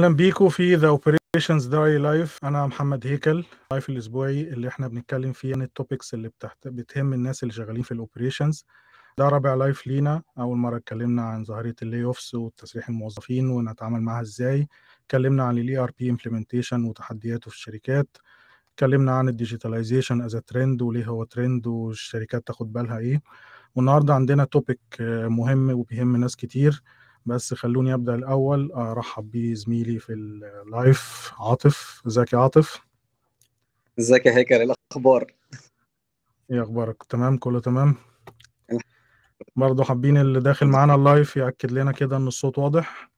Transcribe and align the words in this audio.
أهلا 0.00 0.14
بيكم 0.14 0.48
في 0.48 0.74
The 0.74 0.88
Operations 0.88 1.66
Day 1.66 1.98
Live 1.98 2.38
أنا 2.44 2.66
محمد 2.66 3.06
هيكل. 3.06 3.44
live 3.70 3.88
الأسبوعي 3.88 4.42
اللي 4.42 4.68
إحنا 4.68 4.88
بنتكلم 4.88 5.32
فيه 5.32 5.54
عن 5.54 5.62
ال 5.62 5.69
topics 5.69 6.14
اللي 6.14 6.28
بتحت... 6.28 6.68
بتهم 6.68 7.12
الناس 7.12 7.42
اللي 7.42 7.54
شغالين 7.54 7.82
في 7.82 7.92
ال 7.92 7.98
operations 7.98 8.64
ده 9.18 9.28
رابع 9.28 9.54
live 9.54 9.86
لينا. 9.86 10.22
أول 10.38 10.58
مرة 10.58 10.76
اتكلمنا 10.76 11.22
عن 11.22 11.44
ظاهرة 11.44 11.74
ال 11.82 12.04
layoffs 12.04 12.34
وتسريح 12.34 12.88
الموظفين 12.88 13.48
ونتعامل 13.50 14.00
معاها 14.00 14.22
إزاي. 14.22 14.68
اتكلمنا 15.04 15.44
عن 15.44 15.58
ال 15.58 15.78
ERP 15.78 16.10
implementation 16.10 16.84
وتحدياته 16.84 17.50
في 17.50 17.56
الشركات. 17.56 18.16
اتكلمنا 18.74 19.12
عن 19.12 19.28
ال 19.28 19.34
digitalization 19.34 20.22
as 20.22 20.36
trend 20.36 20.82
وليه 20.82 21.06
هو 21.06 21.24
ترند 21.24 21.66
والشركات 21.66 22.46
تاخد 22.46 22.72
بالها 22.72 22.98
إيه. 22.98 23.22
والنهاردة 23.74 24.14
عندنا 24.14 24.44
topic 24.44 24.80
مهم 25.00 25.70
وبيهم 25.70 26.16
ناس 26.16 26.36
كتير. 26.36 26.82
بس 27.26 27.54
خلوني 27.54 27.94
أبدأ 27.94 28.14
الأول. 28.14 28.72
أرحب 28.72 29.30
بزميلي 29.30 29.98
في 29.98 30.12
ال 30.12 30.36
live 30.36 31.32
عاطف. 31.38 32.02
إزيك 32.06 32.32
يا 32.32 32.38
عاطف؟ 32.38 32.80
إزيك 33.98 34.26
يا 34.26 34.36
هيكل؟ 34.36 34.54
إيه 34.54 34.74
الأخبار؟ 34.92 35.32
إيه 36.50 36.62
أخبارك؟ 36.62 37.02
تمام 37.02 37.36
كله 37.36 37.60
تمام؟ 37.60 37.94
برضه 39.56 39.84
حابين 39.84 40.16
اللي 40.16 40.40
داخل 40.40 40.66
معانا 40.66 40.94
ال 40.94 41.02
live 41.02 41.36
يأكد 41.36 41.72
لنا 41.72 41.92
كده 41.92 42.16
إن 42.16 42.26
الصوت 42.26 42.58
واضح. 42.58 43.10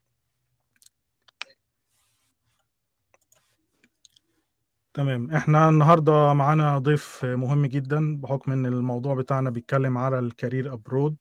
تمام 4.94 5.30
إحنا 5.30 5.68
النهارده 5.68 6.32
معانا 6.32 6.78
ضيف 6.78 7.24
مهم 7.24 7.66
جدا 7.66 8.16
بحكم 8.20 8.52
إن 8.52 8.66
الموضوع 8.66 9.14
بتاعنا 9.14 9.50
بيتكلم 9.50 9.98
على 9.98 10.18
ال 10.18 10.26
career 10.26 10.72
abroad 10.72 11.16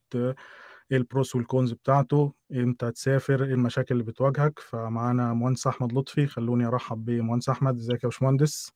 إيه 0.91 0.97
ال 0.97 1.05
pros 1.05 1.35
وال 1.35 1.48
cons 1.48 1.73
بتاعته؟ 1.73 2.33
إمتى 2.51 2.91
تسافر؟ 2.91 3.43
إيه 3.43 3.53
المشاكل 3.53 3.95
اللي 3.95 4.03
بتواجهك؟ 4.03 4.59
فمعانا 4.59 5.33
مهندس 5.33 5.67
أحمد 5.67 5.93
لطفي 5.93 6.27
خلوني 6.27 6.65
أرحب 6.65 7.05
بمهندس 7.05 7.49
أحمد. 7.49 7.75
إزيك 7.75 8.03
يا 8.03 8.09
باشمهندس؟ 8.09 8.71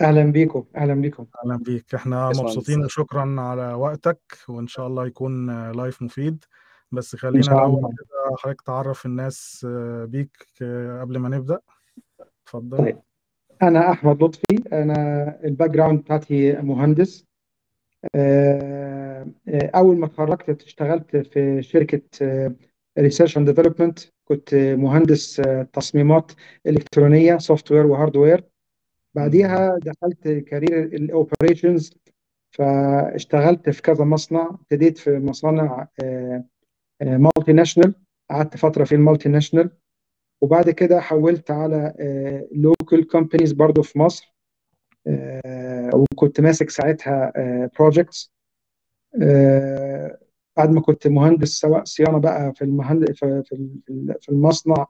أهلا 0.00 0.24
بيكم 0.24 0.64
أهلا 0.76 0.94
بيكم. 0.94 1.26
أهلا 1.44 1.56
بيك. 1.56 1.94
إحنا 1.94 2.28
مبسوطين 2.28 2.84
وشكرا 2.84 3.40
على 3.40 3.72
وقتك 3.74 4.20
وإن 4.48 4.66
شاء 4.66 4.86
الله 4.86 5.06
يكون 5.06 5.70
live 5.70 6.02
مفيد. 6.02 6.44
بس 6.92 7.16
خلينا 7.16 7.46
الأول 7.46 7.80
كده 7.80 8.36
حضرتك 8.38 8.60
تعرف 8.60 9.06
الناس 9.06 9.66
بيك 10.04 10.36
قبل 11.00 11.18
ما 11.18 11.28
نبدأ. 11.28 11.58
اتفضل. 12.20 12.78
طيب. 12.78 12.98
أنا 13.62 13.90
أحمد 13.90 14.22
لطفي 14.22 14.62
أنا 14.72 15.40
ال 15.44 15.70
background 15.70 16.00
بتاعتي 16.00 16.52
مهندس. 16.52 17.24
أول 19.74 19.96
ما 19.96 20.06
اتخرجت 20.06 20.62
اشتغلت 20.62 21.16
في 21.16 21.62
شركة 21.62 22.02
research 22.98 23.38
and 23.38 23.50
development 23.50 23.98
كنت 24.24 24.54
مهندس 24.54 25.42
تصميمات 25.72 26.32
إلكترونية 26.66 27.38
software 27.38 27.72
و 27.72 27.86
hardware 27.86 28.44
بعديها 29.14 29.78
دخلت 29.78 30.28
career 30.28 30.82
ال 30.84 30.94
operations 30.94 31.94
فاشتغلت 32.50 33.70
في 33.70 33.82
كذا 33.82 34.04
مصنع. 34.04 34.50
ابتديت 34.50 34.98
في 34.98 35.18
مصانع 35.18 35.88
multinational 37.02 37.94
قعدت 38.30 38.56
فترة 38.56 38.84
في 38.84 38.94
ال 38.94 39.28
multinational 39.28 39.70
وبعد 40.40 40.70
كده 40.70 41.00
حولت 41.00 41.50
على 41.50 41.94
local 42.52 43.06
companies 43.06 43.52
برضو 43.52 43.82
في 43.82 43.98
مصر. 43.98 44.33
وكنت 45.94 46.40
ماسك 46.40 46.70
ساعتها 46.70 47.32
projects 47.78 48.32
بعد 50.56 50.70
ما 50.70 50.80
كنت 50.80 51.06
مهندس 51.06 51.48
سواء 51.48 51.84
صيانة 51.84 52.18
بقى 52.18 52.52
في 52.56 52.62
المهند 52.62 53.12
في 53.12 53.42
في 54.20 54.28
المصنع. 54.28 54.86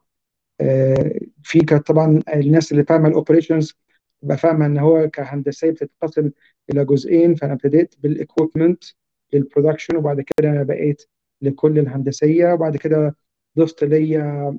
في 1.43 1.61
كانت 1.69 1.87
طبعا 1.87 2.23
الناس 2.35 2.73
اللي 2.73 2.85
فاهمة 2.85 3.09
ال 3.09 3.15
operations 3.15 3.75
تبقى 4.23 4.37
فاهمة 4.39 4.67
إن 4.67 4.79
هو 4.79 5.11
كهندسية 5.11 5.71
بتتقسم 5.71 6.31
إلى 6.71 6.85
جزئين 6.85 7.35
فأنا 7.35 7.53
ابتديت 7.53 7.95
بال 7.99 8.14
equipment 8.14 8.85
لل 9.33 9.44
production 9.44 9.97
وبعد 9.97 10.21
كده 10.21 10.63
بقيت 10.63 11.03
لكل 11.43 11.79
الهندسية. 11.79 12.53
وبعد 12.53 12.77
كده 12.77 13.17
ضفت 13.59 13.85
ليا 13.85 14.59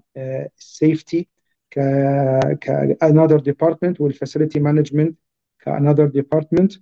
ال 0.57 0.67
safety 0.67 1.27
ك 1.71 1.79
ك 2.61 2.97
another 3.05 3.39
department 3.51 4.01
وال 4.01 4.13
facility 4.13 4.59
management 4.59 5.17
ك 5.65 5.69
another 5.69 6.11
department. 6.21 6.79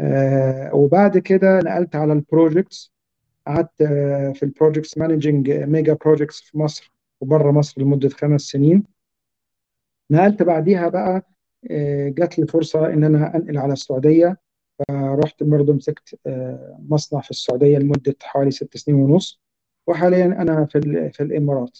آه 0.00 0.74
وبعد 0.74 1.18
كده 1.18 1.58
نقلت 1.58 1.96
على 1.96 2.12
ال 2.12 2.21
projects 2.21 2.92
قعدت 3.46 3.82
آه 3.82 4.32
في 4.32 4.42
ال 4.42 4.48
projects 4.48 4.98
managing 4.98 5.50
mega 5.50 5.94
projects 5.94 6.40
في 6.40 6.58
مصر 6.58 6.92
وبره 7.20 7.50
مصر 7.50 7.82
لمدة 7.82 8.08
خمس 8.08 8.40
سنين. 8.40 8.84
نقلت 10.10 10.42
بعديها 10.42 10.88
بقى 10.88 11.22
آه 11.70 12.08
جات 12.08 12.38
لي 12.38 12.46
فرصة 12.46 12.86
إن 12.92 13.04
أنا 13.04 13.36
أنقل 13.36 13.58
على 13.58 13.72
السعودية. 13.72 14.36
فرحت 14.88 15.42
برضه 15.42 15.72
مسكت 15.72 16.18
مصنع 16.88 17.20
في 17.20 17.30
السعودية 17.30 17.78
لمدة 17.78 18.16
حوالي 18.22 18.50
ست 18.50 18.76
سنين 18.76 18.96
ونص. 18.98 19.40
وحاليا 19.86 20.24
أنا 20.26 20.66
في 20.66 21.10
في 21.12 21.22
الإمارات. 21.22 21.78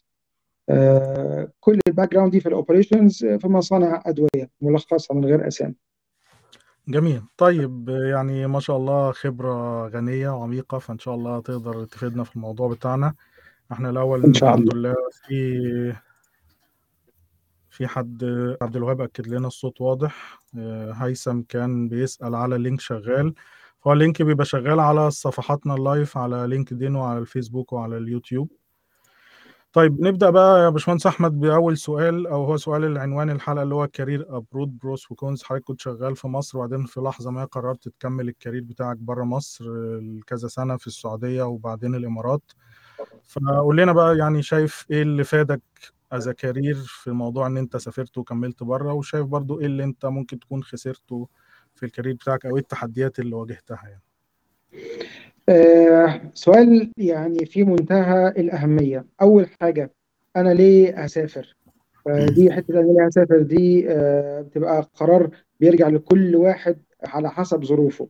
كل 1.61 1.79
ال 1.89 2.13
background 2.13 2.33
دي 2.33 2.41
في 2.41 2.49
ال 2.49 2.56
operations 2.56 3.25
في 3.27 3.49
مصانع 3.49 4.03
أدوية 4.07 4.51
ملخصة 4.61 5.15
من 5.15 5.25
غير 5.25 5.49
أسامي. 5.49 5.75
جميل. 6.89 7.23
طيب 7.37 7.89
يعني 7.89 8.47
ما 8.47 8.61
شاء 8.61 8.77
الله 8.77 9.13
خبرة 9.13 9.89
غنية 9.89 10.29
وعميقة 10.29 10.79
فإن 10.79 10.99
شاء 10.99 11.15
الله 11.15 11.41
تقدر 11.41 11.85
تفيدنا 11.85 12.25
في 12.25 12.37
الموضوع 12.37 12.69
بتاعنا. 12.69 13.15
إحنا 13.73 13.91
الأول 13.91 14.25
إن 14.25 14.35
شاء 14.35 14.49
الحمد 14.55 14.69
الله. 14.69 14.91
لله 14.91 14.95
في 15.29 15.97
في 17.71 17.87
حد 17.87 18.25
عبد 18.63 18.77
الوهاب 18.77 19.01
أكد 19.01 19.27
لنا 19.27 19.47
الصوت 19.47 19.81
واضح. 19.81 20.43
هيثم 20.95 21.41
كان 21.41 21.89
بيسأل 21.89 22.35
على 22.35 22.57
ال 22.57 22.61
link 22.61 22.81
شغال. 22.81 23.35
هو 23.87 23.93
ال 23.93 23.99
link 23.99 24.23
بيبقى 24.23 24.45
شغال 24.45 24.81
على 24.81 25.11
صفحاتنا 25.11 25.75
ال 25.75 25.83
live 25.83 26.19
على 26.19 26.47
LinkedIn 26.47 26.97
وعلى 26.97 27.19
الفيسبوك 27.19 27.73
وعلى 27.73 27.97
اليوتيوب. 27.97 28.51
طيب 29.73 30.01
نبدأ 30.01 30.31
بقى 30.31 30.65
يا 30.65 30.69
باشمهندس 30.69 31.07
أحمد 31.07 31.41
بأول 31.41 31.79
سؤال 31.79 32.27
أو 32.27 32.45
هو 32.45 32.57
سؤال 32.57 32.85
العنوان 32.85 33.31
الحلقة 33.31 33.63
اللي 33.63 33.75
هو 33.75 33.87
career 33.89 34.37
abroad 34.37 34.79
pros 34.79 35.11
و 35.11 35.17
cons 35.17 35.43
حضرتك 35.43 35.65
كنت 35.65 35.81
شغال 35.81 36.17
في 36.17 36.29
مصر 36.29 36.59
وبعدين 36.59 36.87
في 36.87 37.01
لحظة 37.01 37.31
ما 37.31 37.45
قررت 37.45 37.89
تكمل 37.89 38.29
ال 38.29 38.34
career 38.34 38.63
بتاعك 38.63 38.97
بره 38.97 39.25
مصر 39.25 39.65
لكذا 40.01 40.49
سنة 40.49 40.77
في 40.77 40.87
السعودية 40.87 41.43
وبعدين 41.43 41.95
الإمارات. 41.95 42.43
فقول 43.29 43.77
لنا 43.77 43.93
بقى 43.93 44.17
يعني 44.19 44.43
شايف 44.43 44.87
إيه 44.91 45.03
اللي 45.03 45.25
فادك 45.25 45.63
as 46.13 46.29
career 46.29 46.75
في 46.75 47.11
موضوع 47.11 47.47
إن 47.47 47.57
أنت 47.57 47.77
سافرت 47.77 48.19
وكملت 48.19 48.63
بره 48.63 48.93
وشايف 48.93 49.27
برضو 49.27 49.61
إيه 49.61 49.67
اللي 49.67 49.85
أنت 49.85 50.07
ممكن 50.07 50.39
تكون 50.39 50.63
خسرته 50.65 51.29
في 51.75 51.87
الكارير 51.87 52.15
بتاعك 52.15 52.47
أو 52.47 52.57
إيه 52.57 52.63
التحديات 52.63 53.19
اللي 53.19 53.35
واجهتها 53.37 53.81
يعني؟ 53.89 54.03
آه 55.49 56.21
سؤال 56.35 56.93
يعني 56.97 57.47
في 57.47 57.65
منتهى 57.65 58.29
الأهمية. 58.29 59.07
أول 59.23 59.47
حاجة 59.61 59.91
أنا 60.37 60.55
ليه 60.55 61.05
أسافر؟ 61.05 61.57
دي 62.37 62.53
حتة 62.53 62.81
أنا 62.81 62.93
ليه 62.93 63.09
أسافر 63.09 63.43
دي 63.43 63.91
آه 63.93 64.41
بتبقى 64.41 64.89
قرار 64.95 65.31
بيرجع 65.61 65.89
لكل 65.89 66.37
واحد 66.37 66.77
على 67.05 67.31
حسب 67.31 67.65
ظروفه. 67.65 68.09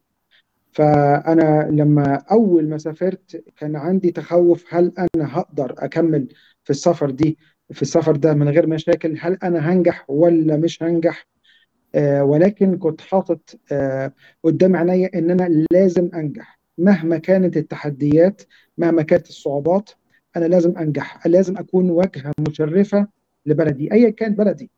فأنا 0.73 1.69
لما 1.71 2.23
أول 2.31 2.69
ما 2.69 2.79
سافرت 2.79 3.45
كان 3.57 3.77
عندي 3.77 4.11
تخوف 4.11 4.75
هل 4.75 4.93
أنا 4.99 5.39
هقدر 5.39 5.75
أكمل 5.79 6.29
في 6.65 6.71
السفر 6.71 7.11
دي 7.11 7.39
في 7.73 7.83
السفر 7.83 8.17
ده 8.17 8.35
من 8.35 8.49
غير 8.49 8.67
مشاكل؟ 8.67 9.17
هل 9.21 9.39
أنا 9.43 9.73
هنجح 9.73 10.05
ولا 10.11 10.57
مش 10.57 10.83
هنجح؟ 10.83 11.27
آه 11.95 12.25
ولكن 12.25 12.79
كنت 12.79 13.01
حاطط 13.01 13.41
آه 13.73 14.13
قدام 14.45 14.77
عينيا 14.77 15.11
إن 15.15 15.31
أنا 15.31 15.65
لازم 15.73 16.11
أنجح. 16.15 16.62
مهما 16.79 17.19
كانت 17.19 17.57
التحديات 17.57 18.43
مهما 18.79 19.03
كانت 19.03 19.29
الصعوبات 19.29 19.91
أنا 20.37 20.45
لازم 20.45 20.79
أنجح 20.79 21.27
لازم 21.27 21.57
أكون 21.57 21.91
واجهه 21.91 22.33
مشرفة 22.49 23.07
لبلدي 23.47 23.93
ايا 23.93 24.11
كان 24.11 24.35
بلدي 24.35 24.71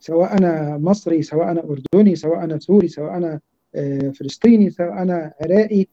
سواء 0.00 0.38
أنا 0.38 0.78
مصري 0.78 1.22
سواء 1.22 1.50
أنا 1.50 1.62
أردني 1.64 2.16
سواء 2.16 2.44
أنا 2.44 2.58
سوري 2.58 2.88
سواء 2.88 3.16
أنا 3.16 3.40
فلسطيني 4.12 4.70
سواء 4.70 5.02
أنا 5.02 5.32
عراقي 5.40 5.86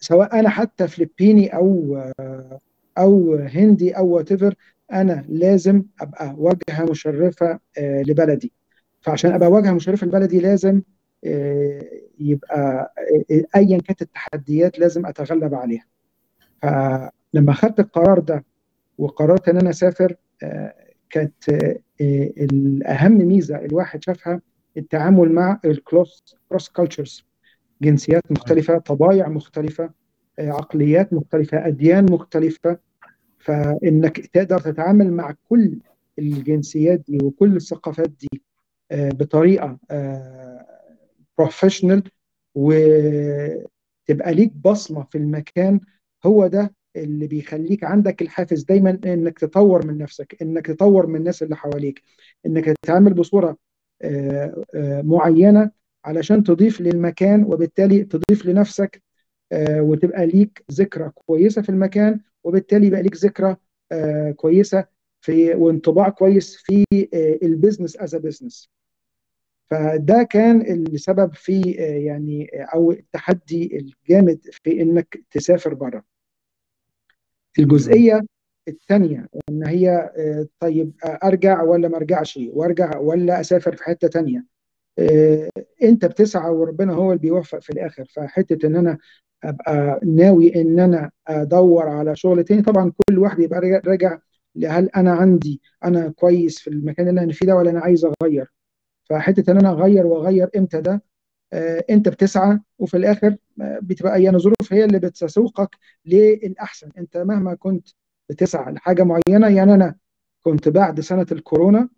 سواء 0.00 0.40
أنا 0.40 0.48
حتى 0.48 0.88
فلبيني 0.88 1.56
أو 1.56 2.02
أو 2.98 3.34
هندي 3.34 3.92
أو 3.92 4.06
وات 4.08 4.28
أنا 4.92 5.24
لازم 5.28 5.82
أبقى 6.00 6.34
واجهه 6.38 6.84
مشرفة 6.90 7.58
آه، 7.78 8.02
لبلدي. 8.02 8.52
فعشان 9.00 9.32
أبقى 9.32 9.50
واجهه 9.50 9.72
مشرفة 9.72 10.06
لبلدي 10.06 10.40
لازم 10.40 10.76
آه، 10.76 10.82
يبقى 12.18 12.92
آه، 13.30 13.44
ايا 13.56 13.78
كانت 13.78 14.02
التحديات 14.02 14.78
لازم 14.78 15.06
أتغلب 15.06 15.54
عليها. 15.54 15.84
فلما 16.62 17.52
خدت 17.52 17.80
القرار 17.80 18.18
ده 18.18 18.44
وقررت 18.98 19.48
إن 19.48 19.56
أنا 19.58 19.70
أسافر 19.70 20.14
آه، 20.42 20.74
كانت 21.10 21.48
آه، 21.48 21.78
آه، 22.00 22.30
الأهم 22.40 23.12
ميزة 23.12 23.56
الواحد 23.56 24.04
شافها 24.04 24.40
التعامل 24.76 25.32
مع 25.32 25.60
الكروس 25.64 26.36
كروس 26.48 26.68
كلتشرز 26.68 27.24
جنسيات 27.82 28.32
مختلفة 28.32 28.78
طبايع 28.78 29.28
مختلفة 29.28 29.90
آه، 30.38 30.50
عقليات 30.50 31.12
مختلفة 31.12 31.66
أديان 31.66 32.12
مختلفة. 32.12 32.78
فإنك 33.38 34.26
تقدر 34.26 34.58
تتعامل 34.58 35.12
مع 35.12 35.34
كل 35.48 35.78
الجنسيات 36.18 37.00
دي 37.08 37.18
وكل 37.24 37.56
الثقافات 37.56 38.10
دي 38.20 38.42
آه، 38.90 39.08
بطريقة 39.08 39.78
بروفيشنال 41.38 42.02
وتبقى 42.54 44.34
ليك 44.34 44.52
بصمة 44.52 45.04
في 45.04 45.18
المكان 45.18 45.80
هو 46.26 46.46
ده 46.46 46.74
اللي 46.96 47.26
بيخليك 47.26 47.84
عندك 47.84 48.22
الحافز 48.22 48.62
دايما 48.64 48.98
إنك 49.06 49.38
تطور 49.38 49.86
من 49.86 49.98
نفسك 49.98 50.42
إنك 50.42 50.66
تطور 50.66 51.06
من 51.06 51.16
الناس 51.16 51.42
اللي 51.42 51.56
حواليك 51.56 52.02
إنك 52.46 52.64
تتعامل 52.64 53.14
بصورة 53.14 53.56
آه، 54.02 54.64
آه، 54.74 55.02
معينة 55.02 55.70
علشان 56.04 56.42
تضيف 56.44 56.80
للمكان 56.80 57.44
وبالتالي 57.44 58.04
تضيف 58.04 58.46
لنفسك 58.46 59.02
آه، 59.52 59.82
وتبقى 59.82 60.26
ليك 60.26 60.64
ذكرى 60.72 61.10
كويسة 61.14 61.62
في 61.62 61.68
المكان 61.68 62.20
وبالتالي 62.44 62.86
يبقى 62.86 63.02
ليك 63.02 63.16
ذكرى 63.16 63.56
كويسة 64.36 64.86
في 65.20 65.54
وانطباع 65.54 66.08
كويس 66.08 66.56
في 66.56 66.84
ال 67.42 67.48
business 67.48 67.96
as 67.96 68.16
business 68.16 68.70
فده 69.72 70.22
كان 70.22 70.60
السبب 70.60 71.34
في 71.34 71.76
آه، 71.80 71.82
يعني 71.82 72.50
آه، 72.54 72.62
أو 72.74 72.90
التحدي 72.90 73.78
الجامد 73.78 74.40
في 74.52 74.82
إنك 74.82 75.24
تسافر 75.30 75.74
بره 75.74 76.04
الجزئية 77.58 78.20
الثانية 78.68 79.28
إن 79.48 79.66
هي 79.66 79.90
آه، 80.16 80.46
طيب 80.60 80.92
أرجع 81.04 81.62
ولا 81.62 81.88
ما 81.88 81.96
أرجعش؟ 81.96 82.38
وأرجع 82.52 82.98
ولا 82.98 83.40
أسافر 83.40 83.76
في 83.76 83.84
حتة 83.84 84.08
ثانية 84.08 84.44
أنت 85.82 86.04
بتسعى 86.04 86.50
وربنا 86.50 86.92
هو 86.92 87.12
اللي 87.12 87.22
بيوفق 87.22 87.58
في 87.58 87.70
الآخر. 87.70 88.04
فحتة 88.04 88.66
إن 88.66 88.76
أنا 88.76 88.98
أبقى 89.44 90.00
ناوي 90.04 90.54
إن 90.60 90.80
أنا 90.80 91.10
أدور 91.28 91.88
على 91.88 92.16
شغل 92.16 92.44
تاني 92.44 92.62
طبعا 92.62 92.92
كل 93.08 93.18
واحد 93.18 93.40
يبقى 93.40 93.60
راجع 93.86 94.18
هل 94.66 94.88
أنا 94.96 95.12
عندي 95.12 95.60
أنا 95.84 96.08
كويس 96.16 96.58
في 96.58 96.70
المكان 96.70 97.08
اللي 97.08 97.20
أنا 97.20 97.32
فيه 97.32 97.46
ده 97.46 97.56
ولا 97.56 97.70
أنا 97.70 97.80
عايز 97.80 98.06
أغير؟ 98.22 98.61
فحتة 99.12 99.50
إن 99.52 99.58
أنا 99.58 99.70
أغير 99.70 100.06
وأغير 100.06 100.50
إمتى 100.56 100.80
ده 100.80 101.02
آه، 101.52 101.84
انت 101.90 102.08
بتسعى 102.08 102.58
وفي 102.78 102.96
الآخر 102.96 103.36
آه، 103.62 103.78
بتبقى 103.82 104.22
يعني 104.22 104.38
ظروف 104.38 104.72
هي 104.72 104.84
اللي 104.84 104.98
بتسوقك 104.98 105.76
للأحسن. 106.06 106.90
أنت 106.98 107.16
مهما 107.16 107.54
كنت 107.54 107.88
بتسعى 108.30 108.72
لحاجة 108.72 109.02
معينة 109.02 109.48
يعني 109.56 109.74
أنا 109.74 109.96
كنت 110.42 110.68
بعد 110.68 111.00
سنة 111.00 111.26
الكورونا 111.32 111.88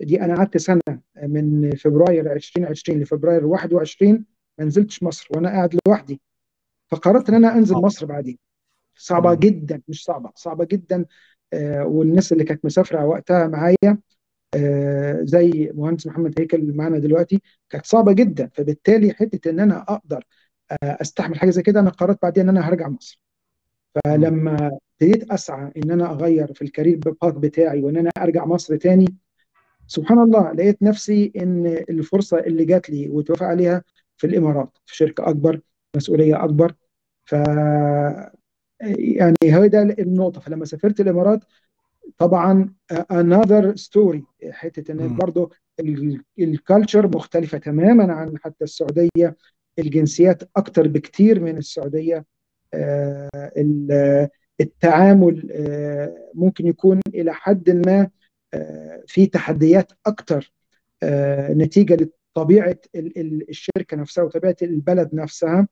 دي 0.00 0.22
أنا 0.22 0.36
قعدت 0.36 0.56
سنة 0.56 0.80
من 1.22 1.70
فبراير 1.76 2.32
2020 2.32 3.00
لفبراير 3.00 3.46
21 3.46 4.24
ما 4.58 4.64
نزلتش 4.64 5.02
مصر 5.02 5.28
وأنا 5.36 5.48
قاعد 5.48 5.76
لوحدي. 5.88 6.20
فقررت 6.90 7.28
إن 7.28 7.34
أنا 7.34 7.54
أنزل 7.54 7.74
مصر 7.76 8.06
بعدين. 8.06 8.38
صعبة. 8.96 9.34
جدا 9.34 9.82
مش 9.88 10.04
صعبة 10.04 10.32
صعبة 10.36 10.64
جدا 10.64 11.04
آه، 11.52 11.84
والناس 11.86 12.32
اللي 12.32 12.44
كانت 12.44 12.64
مسافرة 12.64 13.04
وقتها 13.06 13.46
معايا 13.46 13.76
آه، 13.84 13.98
زي 15.22 15.72
مهندس 15.74 16.06
محمد 16.06 16.34
هيكل 16.40 16.76
معانا 16.76 16.98
دلوقتي 16.98 17.42
كانت 17.70 17.86
صعبة 17.86 18.12
جدا. 18.12 18.50
فبالتالي 18.54 19.12
حتة 19.14 19.50
إن 19.50 19.60
أنا 19.60 19.82
أقدر 19.82 20.24
آه، 20.72 20.98
أستحمل 21.02 21.38
حاجة 21.38 21.50
زي 21.50 21.62
كده 21.62 21.80
أنا 21.80 21.90
قررت 21.90 22.18
بعدين 22.22 22.42
إن 22.48 22.56
أنا 22.56 22.68
هرجع 22.68 22.88
مصر. 22.88 23.20
فلما 24.04 24.70
ابتديت 25.02 25.30
أسعى 25.30 25.72
إن 25.76 25.90
أنا 25.90 26.10
أغير 26.12 26.52
في 26.54 26.62
ال 26.62 26.67
career 26.67 26.98
path 26.98 27.34
بتاعي 27.34 27.82
وإن 27.82 27.96
أنا 27.96 28.10
أرجع 28.18 28.44
مصر 28.44 28.76
تاني 28.76 29.06
سبحان 29.86 30.18
الله 30.18 30.52
لقيت 30.52 30.82
نفسي 30.82 31.32
إن 31.36 31.66
الفرصة 31.66 32.38
اللي 32.38 32.64
جات 32.64 32.90
لي 32.90 33.08
واتوافق 33.08 33.46
عليها 33.46 33.84
في 34.16 34.26
الإمارات 34.26 34.78
في 34.86 34.96
شركة 34.96 35.30
أكبر 35.30 35.60
مسؤولية 35.96 36.44
أكبر. 36.44 36.74
ف 37.24 37.34
يعني 38.80 39.36
هي 39.42 39.68
ده 39.68 39.82
النقطة. 39.82 40.40
فلما 40.40 40.64
سافرت 40.64 41.00
الإمارات 41.00 41.40
طبعا 42.18 42.74
another 43.12 43.74
story. 43.74 44.50
حتة 44.50 44.92
إن. 44.92 45.16
برضه 45.16 45.50
ال 46.38 46.47
culture 46.47 47.06
مختلفة 47.06 47.58
تماما 47.58 48.12
عن 48.12 48.38
حتى 48.38 48.64
السعودية. 48.64 49.36
الجنسيات 49.78 50.42
أكتر 50.56 50.88
بكتير 50.88 51.40
من 51.40 51.56
السعودية. 51.56 52.24
آه، 52.74 53.28
ال- 53.34 54.28
التعامل 54.60 55.48
آه، 55.52 56.30
ممكن 56.34 56.66
يكون 56.66 57.00
إلى 57.14 57.34
حد 57.34 57.70
ما 57.86 58.08
آه، 58.54 59.02
في 59.06 59.26
تحديات 59.26 59.92
أكتر 60.06 60.52
آه، 61.02 61.52
نتيجة 61.52 61.96
لطبيعة 62.36 62.76
ال- 62.94 63.18
ال- 63.18 63.50
الشركة 63.50 63.96
نفسها 63.96 64.24
وطبيعة 64.24 64.56
البلد 64.62 65.14
نفسها. 65.14 65.68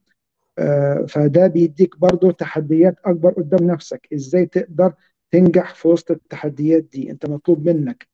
آه، 0.58 1.06
فده 1.08 1.46
بيديك 1.46 1.98
برضو 1.98 2.30
تحديات 2.30 2.96
أكبر 3.04 3.30
قدام 3.30 3.70
نفسك. 3.70 4.08
إزاي 4.14 4.46
تقدر 4.46 4.92
تنجح 5.30 5.74
في 5.74 5.88
وسط 5.88 6.10
التحديات 6.10 6.82
دي. 6.82 7.10
انت 7.10 7.26
مطلوب 7.26 7.68
منك 7.68 8.08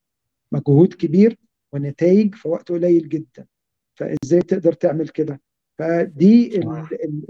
مجهود 0.53 0.95
كبير 0.95 1.39
ونتائج 1.73 2.35
في 2.35 2.49
وقت 2.49 2.73
قليل 2.73 3.09
جدا. 3.09 3.47
فازاي 3.95 4.41
تقدر 4.41 4.73
تعمل 4.73 5.09
كده؟ 5.09 5.41
فدي 5.79 6.61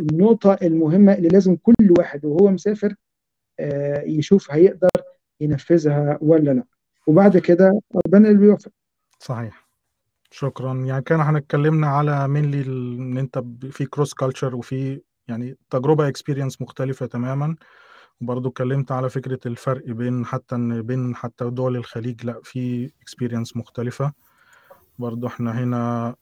النقطة 0.01 0.59
المهمة 0.63 1.13
اللي 1.15 1.29
لازم 1.29 1.57
كل 1.57 1.95
واحد 1.99 2.25
وهو 2.25 2.51
مسافر 2.51 2.95
آه، 3.61 4.03
يشوف 4.03 4.51
هيقدر 4.51 4.89
ينفذها 5.41 6.19
ولا 6.21 6.51
لأ. 6.51 6.65
وبعد 7.07 7.39
كده 7.39 7.81
ربنا 8.07 8.29
اللي 8.29 8.39
بيوفق. 8.41 8.71
صحيح. 9.19 9.69
شكرا. 10.31 10.75
يعني 10.75 11.03
كان 11.03 11.21
إحنا 11.21 11.39
اتكلمنا 11.39 11.87
على 11.87 12.29
mainly 12.29 12.61
إن 12.63 13.19
انت 13.19 13.45
في 13.71 13.87
cross 13.87 14.15
culture 14.15 14.57
وفي 14.57 15.01
يعني 15.29 15.57
تجربة 15.71 16.09
experience 16.09 16.63
مختلفة 16.63 17.07
تماما. 17.07 17.57
وبرضه 18.23 18.49
اتكلمت 18.51 18.93
على 18.93 19.11
فكرة 19.11 19.39
الفرق 19.47 19.85
بين 19.87 20.27
حتى 20.27 20.55
إن 20.55 20.83
بين 20.83 21.17
حتى 21.17 21.51
دول 21.51 21.77
الخليج 21.77 22.25
لأ 22.27 22.41
في 22.43 22.91
experience 23.03 23.57
مختلفة. 23.57 24.13
برضه 24.99 25.29
إحنا 25.29 25.59
هنا 25.63 26.15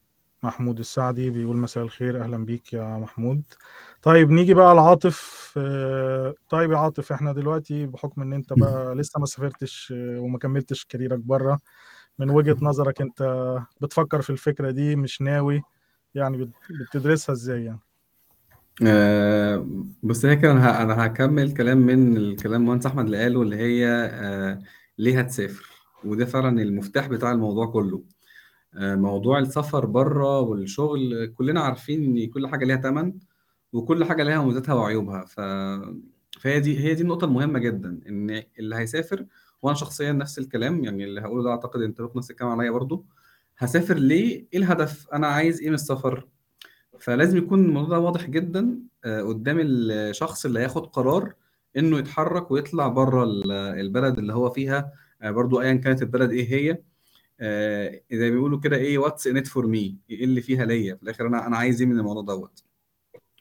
محمود 0.42 0.78
السعدي 0.78 1.30
بيقول 1.30 1.56
مساء 1.56 1.84
الخير 1.84 2.22
أهلا 2.24 2.44
بيك 2.44 2.72
يا 2.72 2.98
محمود. 2.98 3.42
طيب 4.02 4.30
نيجي 4.30 4.54
بقى 4.54 4.74
لعاطف 4.74 5.42
آه، 5.56 6.34
طيب 6.48 6.72
يا 6.72 6.76
عاطف 6.78 7.12
إحنا 7.12 7.32
دلوقتي 7.32 7.86
بحكم 7.86 8.22
إن 8.22 8.32
أنت 8.32 8.52
بقى 8.52 8.94
لسه 8.98 9.20
ما 9.20 9.26
سافرتش 9.26 9.92
آه، 9.96 10.20
وما 10.20 10.38
كملتش 10.38 10.84
كاريرك 10.84 11.18
بره 11.18 11.58
من 12.18 12.30
وجهة 12.30 12.56
نظرك 12.62 13.00
أنت 13.00 13.22
بتفكر 13.80 14.22
في 14.22 14.30
الفكرة 14.30 14.70
دي 14.70 14.96
مش 14.96 15.20
ناوي؟ 15.22 15.62
يعني 16.14 16.36
بت- 16.38 16.50
بتدرسها 16.70 17.32
إزاي 17.32 17.64
يعني؟ 17.64 17.80
آه، 18.86 19.66
بص 20.02 20.24
هيك 20.24 20.44
أنا 20.44 20.66
ه- 20.70 20.82
أنا 20.82 21.06
هكمل 21.06 21.54
كلام 21.54 21.78
من 21.78 22.16
الكلام 22.16 22.64
مهندس 22.66 22.86
أحمد 22.86 23.04
اللي 23.04 23.18
قاله 23.22 23.42
اللي 23.42 23.56
هي 23.56 23.86
آه، 24.12 24.62
ليه 24.98 25.18
هتسافر؟ 25.20 25.66
وده 26.04 26.24
فعلا 26.26 26.62
المفتاح 26.62 27.06
بتاع 27.08 27.32
الموضوع 27.32 27.66
كله. 27.66 28.02
آه، 28.74 28.94
موضوع 28.94 29.38
السفر 29.38 29.86
بره 29.86 30.40
والشغل 30.40 31.26
كلنا 31.38 31.60
عارفين 31.60 32.04
إن 32.18 32.30
كل 32.30 32.46
حاجة 32.48 32.64
ليها 32.64 32.76
ثمن 32.76 33.12
وكل 33.72 34.04
حاجة 34.04 34.22
ليها 34.22 34.42
مميزاتها 34.42 34.74
وعيوبها. 34.74 35.24
ف 35.24 35.40
فهي 36.40 36.60
دي 36.60 36.78
هي 36.80 36.94
دي 36.94 37.02
النقطة 37.02 37.24
المهمة 37.24 37.58
جدا 37.58 38.00
إن 38.08 38.42
اللي 38.58 38.76
هيسافر 38.76 39.26
وأنا 39.62 39.76
شخصيا 39.76 40.12
نفس 40.12 40.38
الكلام 40.38 40.84
يعني 40.84 41.04
اللي 41.04 41.20
هقوله 41.20 41.42
ده 41.44 41.50
أعتقد 41.50 41.80
أنت 41.82 42.00
نفس 42.16 42.30
الكلام 42.30 42.50
عليا 42.60 42.70
برضو. 42.70 43.06
هسافر 43.58 43.94
ليه؟ 43.98 44.46
إيه 44.52 44.58
الهدف؟ 44.58 45.08
أنا 45.12 45.26
عايز 45.26 45.60
إيه 45.60 45.68
من 45.68 45.74
السفر؟ 45.74 46.28
فلازم 47.00 47.38
يكون 47.38 47.64
الموضوع 47.64 47.88
ده 47.98 47.98
واضح 48.04 48.26
جدا 48.30 48.78
آه، 49.04 49.22
قدام 49.22 49.56
الشخص 49.62 50.44
اللي 50.46 50.60
هياخد 50.60 50.86
قرار 50.86 51.34
إنه 51.76 51.98
يتحرك 51.98 52.50
ويطلع 52.50 52.88
بره 52.88 53.24
ال- 53.24 53.52
البلد 53.52 54.18
اللي 54.18 54.32
هو 54.34 54.50
فيها. 54.50 54.92
آه، 55.22 55.30
برضو 55.30 55.60
ايا 55.60 55.74
كانت 55.74 56.02
البلد 56.02 56.30
إيه 56.30 56.52
هي. 56.52 56.78
آه، 57.40 58.00
زي 58.12 58.30
ما 58.30 58.34
بيقولوا 58.36 58.60
كده 58.60 58.76
إيه 58.76 58.98
what's 58.98 59.26
in 59.26 59.36
it 59.36 59.46
for 59.46 59.66
me 59.66 59.96
إيه 60.10 60.24
اللي 60.24 60.40
فيها 60.40 60.64
ليا؟ 60.64 60.94
في 60.94 61.02
الآخر 61.02 61.26
أنا 61.26 61.46
أنا 61.46 61.56
عايز 61.56 61.80
إيه 61.82 61.88
من 61.88 61.98
الموضوع 61.98 62.22
دوت؟ 62.22 62.62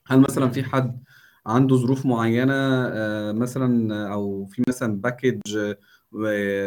هل 0.08 0.20
مثلا 0.20 0.50
في 0.50 0.63
حد 0.63 1.03
عنده 1.46 1.75
ظروف 1.75 2.05
معينة؟ 2.05 2.53
مثلا 3.31 4.08
أو 4.13 4.46
في 4.46 4.63
مثلا 4.67 5.01
package 5.01 5.39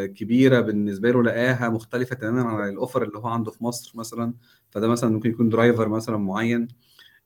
كبيرة 0.05 0.59
بالنسبة 0.61 1.11
له 1.11 1.23
لقاها 1.23 1.69
مختلفة 1.69 2.15
تماما 2.15 2.49
عن 2.49 2.69
ال 2.69 2.75
offer 2.75 3.03
اللي 3.03 3.17
هو 3.17 3.27
عنده 3.27 3.51
في 3.51 3.63
مصر 3.63 3.91
مثلا 3.95 4.33
فده 4.71 4.87
مثلا 4.87 5.09
ممكن 5.09 5.29
يكون 5.29 5.49
driver 5.49 5.89
مثلا 5.89 6.17
معين. 6.17 6.67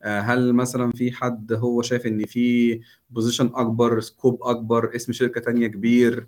آه، 0.03 0.19
هل 0.19 0.53
مثلا 0.53 0.91
في 0.91 1.11
حد 1.11 1.53
هو 1.53 1.81
شايف 1.81 2.05
إن 2.07 2.25
في 2.25 2.79
position 3.09 3.51
أكبر 3.55 3.99
scope 3.99 4.43
أكبر 4.43 4.95
اسم 4.95 5.13
شركة 5.13 5.41
تانية 5.41 5.67
كبير؟ 5.67 6.27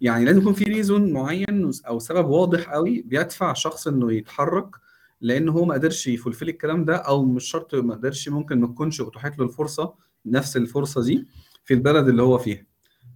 يعني 0.00 0.24
لازم 0.24 0.40
يكون 0.40 0.52
في 0.52 0.64
reason 0.64 1.12
معين 1.12 1.70
أو 1.88 1.98
سبب 1.98 2.28
واضح 2.28 2.70
قوي 2.70 3.02
بيدفع 3.02 3.52
شخص 3.52 3.86
إنه 3.88 4.12
يتحرك 4.12 4.76
لأن 5.20 5.48
هو 5.48 5.64
ما 5.64 5.74
قدرش 5.74 6.06
ي 6.06 6.11
fulfill 6.11 6.48
الكلام 6.48 6.84
ده 6.84 6.96
أو 6.96 7.24
مش 7.24 7.44
شرط 7.44 7.74
ما 7.74 7.94
قدرش 7.94 8.28
ممكن 8.28 8.60
ما 8.60 8.66
تكونش 8.66 9.00
اتاحت 9.00 9.38
له 9.38 9.44
الفرصة 9.44 9.94
نفس 10.26 10.56
الفرصة 10.56 11.02
دي 11.02 11.26
في 11.64 11.74
البلد 11.74 12.08
اللي 12.08 12.22
هو 12.22 12.38
فيها. 12.38 12.71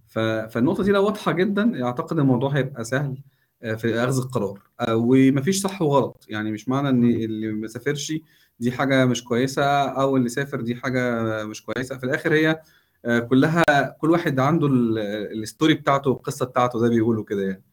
ف- 0.07 0.19
فالنقطة 0.19 0.83
دي 0.83 0.91
لو 0.91 1.05
واضحة 1.05 1.31
جدا 1.31 1.85
أعتقد 1.85 2.19
الموضوع 2.19 2.49
هيبقى 2.49 2.83
سهل 2.83 3.17
آه، 3.63 3.73
في 3.73 3.95
اخذ 4.03 4.17
القرار 4.17 4.59
آه، 4.79 4.95
ومفيش 4.95 5.61
صح 5.61 5.81
وغلط. 5.81 6.25
يعني 6.29 6.51
مش 6.51 6.69
معنى 6.69 6.89
إن 6.89 7.03
اللي 7.03 7.51
ما 7.51 7.67
سافرش 7.67 8.13
دي 8.59 8.71
حاجة 8.71 9.05
مش 9.05 9.23
كويسة 9.23 9.63
أو 9.89 10.17
اللي 10.17 10.29
سافر 10.29 10.61
دي 10.61 10.75
حاجة 10.75 11.21
مش 11.45 11.63
كويسة. 11.63 11.97
في 11.97 12.03
الآخر 12.03 12.33
هي 12.33 12.61
آه، 13.05 13.19
كلها 13.19 13.63
كل 13.99 14.11
واحد 14.11 14.39
عنده 14.39 14.67
ال- 14.67 14.97
ال 15.43 15.48
story 15.48 15.73
بتاعته 15.73 16.09
والقصة 16.09 16.45
بتاعته 16.45 16.79
زي 16.79 16.89
بيقولوا 16.89 17.23
كده 17.23 17.41
يعني. 17.41 17.63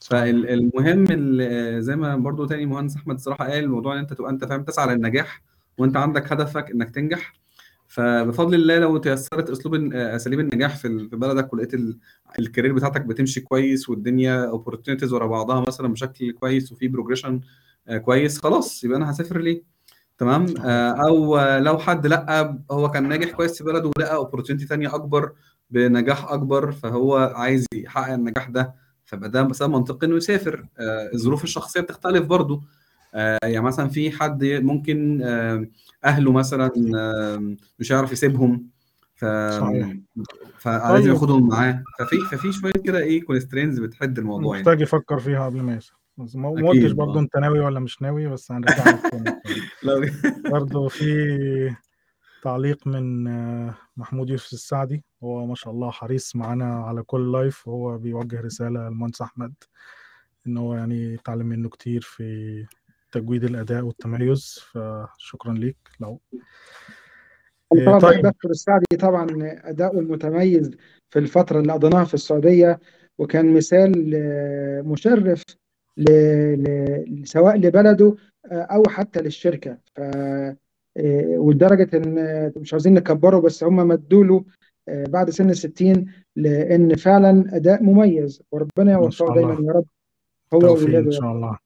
فالمهم 0.00 1.06
ال- 1.10 1.82
زي 1.82 1.96
ما 1.96 2.16
برضو 2.16 2.44
تاني 2.46 2.66
مهندس 2.66 2.96
أحمد 2.96 3.14
الصراحه 3.14 3.44
قال 3.50 3.64
الموضوع 3.64 3.94
إن 3.94 3.98
أنت 3.98 4.12
تبقى 4.12 4.30
أنت 4.30 4.44
فاهم 4.44 4.62
تسعى 4.64 4.94
للنجاح 4.94 5.42
وأنت 5.78 5.96
عندك 5.96 6.32
هدفك 6.32 6.70
إنك 6.70 6.90
تنجح. 6.90 7.32
فبفضل 7.92 8.54
الله 8.54 8.78
لو 8.78 8.96
تيسرت 8.96 9.50
أسلوب 9.50 9.74
الن- 9.74 9.92
أساليب 9.96 10.40
النجاح 10.40 10.76
في 10.76 10.88
بلدك 11.12 11.52
ولقيت 11.52 11.74
ال- 11.74 11.98
ال 12.38 12.43
career 12.43 12.72
بتاعتك 12.72 13.00
بتمشي 13.00 13.40
كويس 13.40 13.88
والدنيا 13.88 14.44
opportunities 14.48 15.12
ورا 15.12 15.26
بعضها 15.26 15.64
مثلا 15.68 15.88
بشكل 15.88 16.32
كويس 16.32 16.72
وفي 16.72 16.88
progression 16.88 17.40
كويس 18.04 18.38
خلاص 18.38 18.84
يبقى 18.84 18.96
أنا 18.98 19.10
هسافر 19.10 19.38
ليه؟ 19.40 19.62
تمام؟ 20.18 20.46
آه، 20.64 20.90
أو 21.08 21.36
آه، 21.36 21.58
لو 21.58 21.78
حد 21.78 22.06
لأ 22.06 22.58
هو 22.70 22.90
كان 22.90 23.08
ناجح 23.08 23.30
كويس 23.30 23.58
في 23.58 23.64
بلده 23.64 23.90
ولقى 23.96 24.14
opportunity 24.14 24.66
تانية 24.66 24.94
أكبر 24.94 25.32
بنجاح 25.70 26.32
أكبر 26.32 26.72
فهو 26.72 27.16
عايز 27.34 27.66
يحقق 27.74 28.12
النجاح 28.12 28.48
ده 28.48 28.74
فبقى 29.04 29.30
ده 29.30 29.42
مثلا 29.42 29.68
منطقي 29.68 30.06
إنه 30.06 30.16
يسافر. 30.16 30.66
آه، 30.78 31.10
الظروف 31.14 31.44
الشخصية 31.44 31.80
بتختلف 31.80 32.26
برضو. 32.26 32.62
آه، 33.14 33.38
يعني 33.44 33.60
مثلا 33.64 33.88
في 33.88 34.10
حد 34.10 34.44
ممكن 34.44 35.20
آه، 35.24 35.66
أهله 36.04 36.32
مثلا 36.32 36.70
مش 37.78 37.92
هيعرف 37.92 38.12
يسيبهم 38.12 38.66
ف 39.14 39.24
فلازم 40.58 41.04
طيب. 41.04 41.14
ياخدهم 41.14 41.48
معاه. 41.48 41.84
ففي 41.98 42.16
ففي 42.30 42.52
شوية 42.52 42.72
كده 42.72 42.98
إيه 42.98 43.24
constraints 43.24 43.80
بتحد 43.80 44.18
الموضوع 44.18 44.56
يعني. 44.56 44.66
محتاج 44.66 44.80
يفكر 44.80 45.18
فيها 45.18 45.46
قبل 45.46 45.60
ما 45.60 45.74
يسافر 45.74 45.98
ما 46.34 46.50
قلتش 46.50 46.92
برضه 46.92 47.20
أنت 47.20 47.36
ناوي 47.36 47.60
ولا 47.60 47.80
مش 47.80 48.02
ناوي 48.02 48.26
بس 48.26 48.52
هنرجع 48.52 48.84
لو 49.82 50.04
برضه 50.50 50.88
في 50.88 51.76
تعليق 52.42 52.86
من 52.86 53.26
آه، 53.26 53.74
محمود 53.96 54.30
يوسف 54.30 54.52
السعدي. 54.52 55.04
هو 55.24 55.46
ما 55.46 55.54
شاء 55.54 55.72
الله 55.72 55.90
حريص 55.90 56.36
معانا 56.36 56.84
على 56.84 57.02
كل 57.02 57.32
لايف 57.32 57.68
وهو 57.68 57.98
بيوجه 57.98 58.40
رسالة 58.40 58.88
للمهندس 58.88 59.22
أحمد 59.22 59.54
إن 60.46 60.56
هو 60.56 60.74
يعني 60.74 61.14
اتعلم 61.14 61.46
منه 61.46 61.68
كتير 61.68 62.00
في 62.00 62.66
تجويد 63.12 63.44
الأداء 63.44 63.82
والتميز 63.82 64.58
فشكرا 64.58 65.52
ليك. 65.52 65.76
لو 66.00 66.20
إيه، 67.74 67.86
طبعا 67.86 67.98
طيب. 67.98 68.32
السعدي 68.44 68.96
طبعا 69.00 69.26
أداؤه 69.64 69.98
المتميز 69.98 70.70
في 71.10 71.18
الفترة 71.18 71.60
اللي 71.60 71.72
قضيناها 71.72 72.04
في 72.04 72.14
السعودية 72.14 72.80
وكان 73.18 73.54
مثال 73.54 74.12
آه، 74.14 74.82
مشرف 74.82 75.42
ل... 75.96 76.04
ل... 76.62 77.22
سواء 77.26 77.56
لبلده 77.56 78.16
آه، 78.52 78.62
أو 78.62 78.82
حتى 78.88 79.20
للشركة. 79.20 79.78
ف... 79.96 80.00
آه، 80.96 81.36
ولدرجة 81.36 81.96
إن 81.96 82.18
آه، 82.18 82.52
مش 82.56 82.72
عايزين 82.72 82.94
نكبره 82.94 83.40
بس 83.40 83.64
هم 83.64 83.76
مدوا 83.76 84.24
له 84.24 84.44
آه، 84.88 85.04
بعد 85.04 85.30
سن 85.30 85.50
الستين 85.50 86.12
لأن 86.36 86.96
فعلا 86.96 87.56
أداء 87.56 87.82
مميز. 87.82 88.42
وربنا 88.50 88.92
يوفقه 88.92 89.34
دايما 89.34 89.52
يا 89.52 89.72
رب. 89.72 89.86
هو 90.54 90.58
وولاده 90.58 91.06
إن 91.06 91.20
شاء 91.20 91.32
الله. 91.32 91.58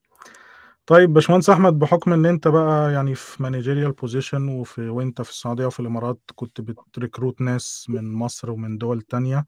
طيب 0.86 1.12
باشمهندس 1.12 1.50
أحمد 1.50 1.78
بحكم 1.78 2.12
إن 2.12 2.26
أنت 2.26 2.48
بقى 2.48 2.92
يعني 2.92 3.14
في 3.14 3.42
managerial 3.42 3.92
position 3.92 4.48
وفي 4.48 4.88
وأنت 4.88 5.22
في 5.22 5.30
السعودية 5.30 5.66
وفي 5.66 5.80
الإمارات 5.80 6.20
كنت 6.34 6.60
بت 6.60 6.78
recruit 6.78 7.40
ناس 7.40 7.86
من 7.88 8.12
مصر 8.12 8.50
ومن 8.50 8.78
دول 8.78 9.02
تانية 9.02 9.46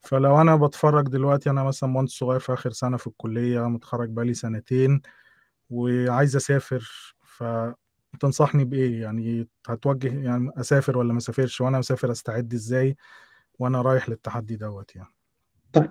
فلو 0.00 0.40
أنا 0.40 0.56
بتفرج 0.56 1.08
دلوقتي 1.08 1.50
أنا 1.50 1.62
مثلا 1.64 1.90
مهندس 1.90 2.12
صغير 2.12 2.40
في 2.40 2.52
آخر 2.52 2.70
سنة 2.72 2.96
في 2.96 3.06
الكلية 3.06 3.68
متخرج 3.68 4.08
بقالي 4.10 4.34
سنتين 4.34 5.02
وعايز 5.70 6.36
أسافر 6.36 7.14
فتنصحني 8.12 8.64
بإيه؟ 8.64 9.02
يعني 9.02 9.48
هتوجه 9.68 10.22
يعني 10.24 10.50
أسافر 10.56 10.98
ولا 10.98 11.12
ما 11.12 11.18
أسافرش؟ 11.18 11.60
وأنا 11.60 11.78
مسافر 11.78 12.10
أستعد 12.12 12.54
إزاي 12.54 12.96
وأنا 13.58 13.82
رايح 13.82 14.08
للتحدي 14.08 14.56
دوت 14.56 14.96
يعني؟ 14.96 15.14
طيب 15.72 15.90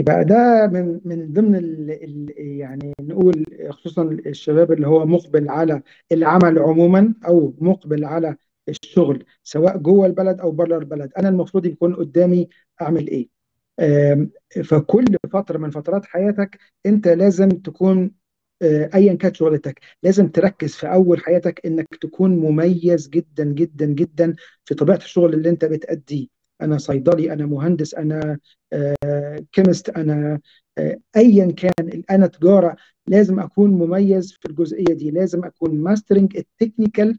يبقى 0.00 0.24
ده 0.24 0.66
من 0.72 1.00
من 1.04 1.32
ضمن 1.32 1.56
ال 1.56 1.90
ال 1.90 2.32
يعني 2.36 2.92
نقول 3.00 3.44
خصوصا 3.70 4.02
الشباب 4.04 4.72
اللي 4.72 4.86
هو 4.86 5.06
مقبل 5.06 5.48
على 5.48 5.82
العمل 6.12 6.58
عموما 6.58 7.14
أو 7.26 7.54
مقبل 7.60 8.04
على 8.04 8.36
الشغل 8.68 9.24
سواء 9.42 9.76
جوه 9.78 10.06
البلد 10.06 10.40
أو 10.40 10.50
بره 10.52 10.78
البلد. 10.78 11.12
أنا 11.18 11.28
المفروض 11.28 11.66
يكون 11.66 11.94
قدامي 11.94 12.48
أعمل 12.82 13.08
إيه؟ 13.08 13.28
فكل 14.64 15.04
فترة 15.32 15.58
من 15.58 15.70
فترات 15.70 16.04
حياتك 16.04 16.58
أنت 16.86 17.08
لازم 17.08 17.48
تكون 17.48 18.10
آه، 18.62 18.90
ايا 18.94 19.14
كانت 19.14 19.36
شغلتك 19.36 19.80
لازم 20.02 20.28
تركز 20.28 20.74
في 20.76 20.86
أول 20.92 21.20
حياتك 21.20 21.66
إنك 21.66 21.86
تكون 22.00 22.36
مميز 22.38 23.08
جدا 23.08 23.44
جدا 23.44 23.86
جدا 23.86 24.34
في 24.64 24.74
طبيعة 24.74 24.96
الشغل 24.96 25.34
اللي 25.34 25.50
أنت 25.50 25.64
بتأديه. 25.64 26.39
أنا 26.62 26.78
صيدلي 26.78 27.32
أنا 27.32 27.46
مهندس 27.46 27.94
أنا 27.94 28.38
chemist 29.52 29.88
أنا 29.88 30.40
آه، 30.78 30.98
ايا 31.16 31.52
كان. 31.52 32.02
أنا 32.10 32.26
تجارة 32.26 32.76
لازم 33.06 33.40
أكون 33.40 33.70
مميز 33.70 34.32
في 34.32 34.48
الجزئية 34.50 34.94
دي. 34.94 35.10
لازم 35.10 35.44
أكون 35.44 35.74
mastering 35.80 36.36
ال 36.36 36.44
technical 36.44 37.18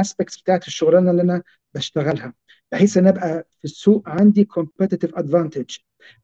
aspects 0.00 0.40
بتاعت 0.40 0.66
الشغلانة 0.66 1.10
اللي 1.10 1.22
أنا 1.22 1.42
بشتغلها 1.74 2.34
بحيث 2.72 2.96
إن 2.96 3.06
أبقى 3.06 3.46
في 3.58 3.64
السوق 3.64 4.08
عندي 4.08 4.44
competitive 4.44 5.14
advantage 5.14 5.76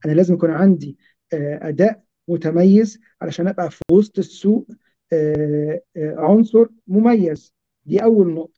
أنا 0.07 0.13
لازم 0.13 0.35
يكون 0.35 0.51
عندي 0.51 0.99
آه، 1.33 1.69
أداء 1.69 2.05
متميز 2.29 2.99
علشان 3.23 3.49
أبقى 3.49 3.71
في 3.71 3.81
وسط 3.93 4.19
السوق 4.19 4.69
آه، 5.13 5.81
آه، 5.97 6.15
عنصر 6.19 6.67
مميز. 6.87 7.55
دي 7.85 8.03
أول 8.05 8.35
نقطة. 8.35 8.54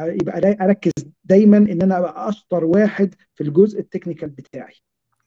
يبقى 0.00 0.40
دا- 0.40 0.64
أركز 0.64 0.92
دايما 1.24 1.56
إن 1.56 1.82
أنا 1.82 1.98
أبقى 1.98 2.28
أشطر 2.28 2.64
واحد 2.64 3.14
في 3.34 3.44
الجزء 3.44 3.80
ال 3.80 3.85
technical 3.85 4.28
بتاعي. 4.28 4.74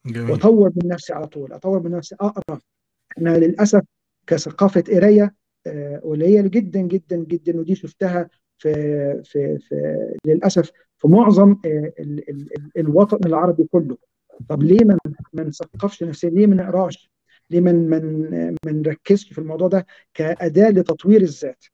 جميل. 0.06 0.32
وأطور 0.32 0.72
من 0.76 0.90
نفسي 0.90 1.14
على 1.14 1.28
طول 1.28 1.54
أطور 1.54 1.84
من 1.84 1.92
نفسي 1.92 2.16
أقرأ. 2.22 2.60
إحنا 3.12 3.38
للأسف 3.38 3.82
كثقافة 4.28 4.82
قراية 4.82 5.36
آه، 5.68 5.98
قليلة 6.00 6.48
جدا 6.48 6.82
جدا 6.82 7.16
جدا 7.18 7.60
ودي 7.60 7.76
شفتها 7.76 8.30
في 8.58 8.74
في 9.24 9.58
في 9.60 9.98
للأسف 10.26 10.72
في 10.98 11.08
معظم 11.08 11.52
آه، 11.66 11.94
ال- 12.00 12.30
ال- 12.30 12.58
ال- 12.58 12.72
الوطن 12.78 13.28
العربي 13.28 13.64
كله. 13.64 13.98
طب 14.50 14.64
ليه 14.64 14.86
ما 14.86 14.98
ما 15.34 15.44
نثقفش 15.44 16.04
نفسنا؟ 16.04 16.30
ليه 16.30 16.48
ما 16.48 16.56
نقراش؟ 16.56 17.12
ليه 17.50 17.62
ما 17.62 17.72
ما 18.66 18.72
نركزش 18.72 19.34
في 19.34 19.40
الموضوع 19.40 19.68
ده 19.68 19.86
كأداة 20.14 20.70
لتطوير 20.70 21.22
الذات؟ 21.22 21.66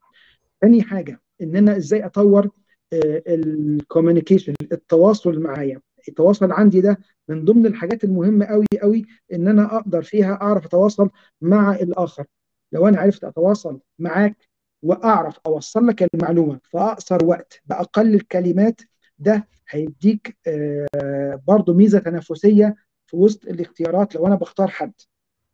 تاني 0.62 0.81
حاجة 0.81 1.22
إن 1.41 1.55
أنا 1.55 1.77
إزاي 1.77 2.05
أطور 2.05 2.50
الكوميونيكيشن 2.93 4.53
التواصل 4.72 5.39
معايا. 5.39 5.81
التواصل 6.08 6.51
عندي 6.51 6.81
ده 6.81 6.98
من 7.27 7.46
ضمن 7.46 7.65
الحاجات 7.65 8.03
المهمة 8.03 8.46
قوي 8.46 8.65
قوي 8.81 9.05
إن 9.34 9.48
أنا 9.48 9.75
أقدر 9.77 10.01
فيها 10.03 10.34
أعرف 10.41 10.65
أتواصل 10.65 11.10
مع 11.41 11.75
الآخر. 11.75 12.25
لو 12.72 12.88
أنا 12.88 13.00
عرفت 13.00 13.24
أتواصل 13.24 13.79
معاك 14.00 14.48
وأعرف 14.84 15.39
أوصل 15.46 15.88
لك 15.88 16.10
المعلومة 16.13 16.60
في 16.63 16.77
أقصر 16.77 17.25
وقت 17.25 17.62
بأقل 17.65 18.15
الكلمات 18.15 18.81
ده 19.19 19.48
هيديك 19.69 20.38
آه، 20.48 21.41
برضو 21.48 21.74
ميزة 21.74 22.00
تنافسية 22.00 22.75
في 23.08 23.17
وسط 23.17 23.46
الاختيارات 23.48 24.15
لو 24.15 24.27
أنا 24.27 24.36
بختار 24.36 24.67
حد. 24.67 24.93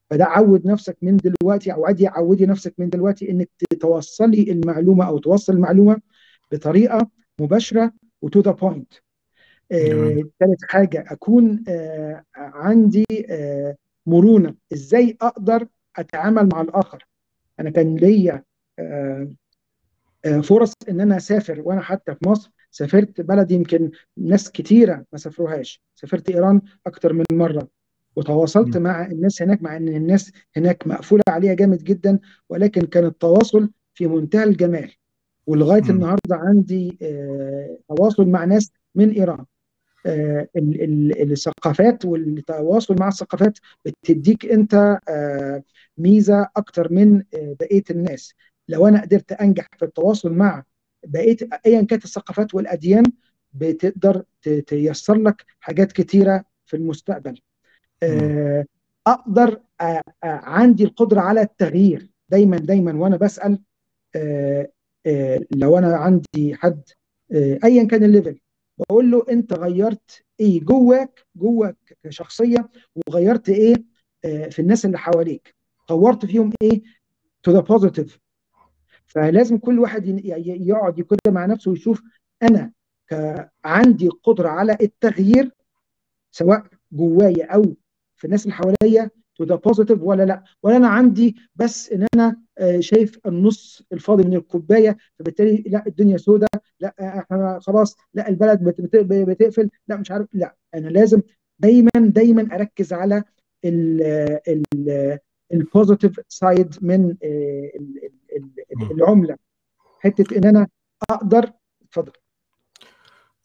فده 0.10 0.26
عود 0.26 0.68
نفسك 0.68 0.98
من 1.02 1.18
دلوقتي 1.18 1.74
أو 1.74 1.86
عادي 1.86 2.08
عودي 2.08 2.46
نفسك 2.46 2.74
من 2.78 2.90
دلوقتي 2.90 3.32
إنك 3.32 3.50
توصلي 3.80 4.52
المعلومة 4.52 5.08
أو 5.08 5.18
توصل 5.18 5.54
المعلومة 5.54 6.02
بطريقة 6.52 7.10
مباشرة 7.40 7.94
و 8.22 8.28
to 8.28 8.40
the 8.40 8.52
point 8.52 8.94
ثالث 10.40 10.64
حاجة 10.70 11.06
أكون 11.08 11.64
آه، 11.68 12.24
عندي 12.36 13.06
آه، 13.30 13.76
مرونة. 14.06 14.56
إزاي 14.74 15.18
أقدر 15.22 15.68
أتعامل 15.96 16.50
مع 16.54 16.62
الآخر؟ 16.62 17.08
أنا 17.60 17.70
كان 17.70 17.96
ليا 17.96 18.44
آه، 18.80 19.30
آه، 20.26 20.40
فرص 20.42 20.74
إن 20.90 21.02
أنا 21.02 21.18
أسافر 21.18 21.62
وأنا 21.66 21.82
حتى 21.82 22.16
في 22.16 22.30
مصر 22.30 22.52
سافرت 22.72 23.22
بلد 23.22 23.52
يمكن 23.52 23.92
ناس 24.18 24.52
كتيرة 24.52 25.06
ما 25.12 25.18
سافروهاش. 25.18 25.82
سافرت 25.96 26.30
إيران 26.30 26.62
أكتر 26.88 27.14
من 27.14 27.26
مرة. 27.32 27.68
وتواصلت 28.16 28.78
مم. 28.78 28.84
مع 28.84 29.06
الناس 29.06 29.42
هناك 29.42 29.62
مع 29.64 29.78
إن 29.78 29.88
الناس 29.88 30.32
هناك 30.58 30.88
مقفولة 30.88 31.24
عليها 31.30 31.54
جامد 31.54 31.84
جدا 31.84 32.20
ولكن 32.50 32.82
كان 32.82 33.06
التواصل 33.06 33.70
في 33.94 34.08
منتهى 34.08 34.44
الجمال. 34.44 34.92
ولغاية. 35.48 35.82
النهارده 35.90 36.36
عندي 36.36 36.98
آه، 37.02 37.78
تواصل 37.90 38.28
مع 38.28 38.46
ناس 38.46 38.72
من 38.96 39.10
إيران. 39.12 39.46
آه، 40.06 40.48
ال- 40.56 40.84
ال- 40.84 41.32
الثقافات 41.32 42.06
والتواصل 42.06 42.96
مع 43.00 43.08
الثقافات 43.08 43.58
بتديك 43.86 44.46
أنت 44.46 45.00
آه، 45.10 45.64
ميزة 45.98 46.48
أكتر 46.56 46.94
من 46.94 47.24
بقية 47.34 47.84
الناس. 47.92 48.34
لو 48.70 48.88
أنا 48.88 49.02
قدرت 49.02 49.32
أنجح 49.32 49.70
في 49.78 49.86
التواصل 49.86 50.34
مع 50.34 50.64
بقية 51.08 51.38
ايا 51.66 51.82
كانت 51.82 52.06
الثقافات 52.06 52.56
والأديان 52.56 53.04
بتقدر 53.54 54.24
تيسر 54.68 55.16
لك 55.16 55.46
حاجات 55.60 55.92
كتيرة 55.92 56.44
في 56.66 56.78
المستقبل. 56.78 57.40
أقدر 59.08 59.60
عندي 60.24 60.84
القدرة 60.84 61.20
على 61.20 61.42
التغيير. 61.42 62.10
دايما 62.30 62.58
دايما 62.58 62.94
وأنا 62.94 63.18
بسأل 63.18 63.60
لو 65.52 65.78
أنا 65.78 65.96
عندي 65.96 66.56
حد 66.56 66.82
آه، 67.32 67.60
ايا 67.64 67.84
كان 67.84 68.04
ال 68.04 68.10
level 68.10 68.40
بقول 68.78 69.12
له 69.12 69.26
أنت 69.30 69.54
غيرت 69.54 70.24
إيه 70.40 70.62
جواك 70.62 71.26
جواك 71.36 71.98
كشخصية 72.04 72.70
وغيرت 72.96 73.50
إيه 73.50 73.76
آه، 74.26 74.50
في 74.50 74.60
الناس 74.60 74.86
اللي 74.86 74.98
حواليك. 74.98 75.56
طورت 75.88 76.26
فيهم 76.26 76.52
إيه؟ 76.62 76.82
to 77.44 77.52
the 77.52 77.60
positive 77.60 78.20
فلازم 79.08 79.58
كل 79.58 79.80
واحد 79.80 80.22
يقعد 80.26 81.02
كده 81.02 81.32
مع 81.32 81.46
نفسه 81.46 81.72
ويشوف 81.72 82.02
أنا 82.44 82.72
عندي 83.66 84.08
قدرة 84.08 84.50
على 84.50 84.78
التغيير 84.82 85.52
سواء 86.32 86.64
جوايا 86.92 87.46
أو 87.56 87.76
في 88.16 88.26
الناس 88.26 88.44
اللي 88.44 88.54
حواليا 88.56 89.10
to 89.36 89.44
the 89.44 89.56
positive 89.56 90.02
ولا 90.02 90.24
لا. 90.24 90.44
ولا 90.64 90.78
أنا 90.78 90.88
عندي 90.88 91.36
بس 91.56 91.92
إن 91.92 92.08
أنا 92.16 92.42
آه، 92.58 92.80
شايف 92.80 93.20
النص 93.26 93.84
الفاضي 93.94 94.24
من 94.24 94.34
الكوباية 94.36 94.98
فبالتالي 95.20 95.64
لا 95.68 95.84
الدنيا 95.88 96.18
سوداء 96.18 96.50
لا 96.80 97.20
إحنا 97.20 97.60
خلاص 97.62 97.96
لا 98.14 98.30
البلد 98.30 98.64
بت- 98.64 98.82
بت- 98.82 99.30
بتقفل 99.30 99.70
لا 99.88 99.96
مش 99.98 100.12
عارف 100.12 100.28
لا. 100.34 100.56
أنا 100.76 100.88
لازم 100.90 101.22
دايما 101.60 101.90
دايما 101.96 102.56
أركز 102.56 102.94
على 102.94 103.24
ال 105.54 105.61
positive 105.61 106.20
side 106.28 106.76
من 106.82 107.16
آه، 107.24 107.72
ال- 107.76 108.02
ال- 108.36 108.52
ال- 108.82 108.92
العملة. 108.92 109.38
حتة 110.00 110.38
إن 110.38 110.46
أنا 110.46 110.68
أقدر 111.10 111.52
اتفضل. 111.84 112.12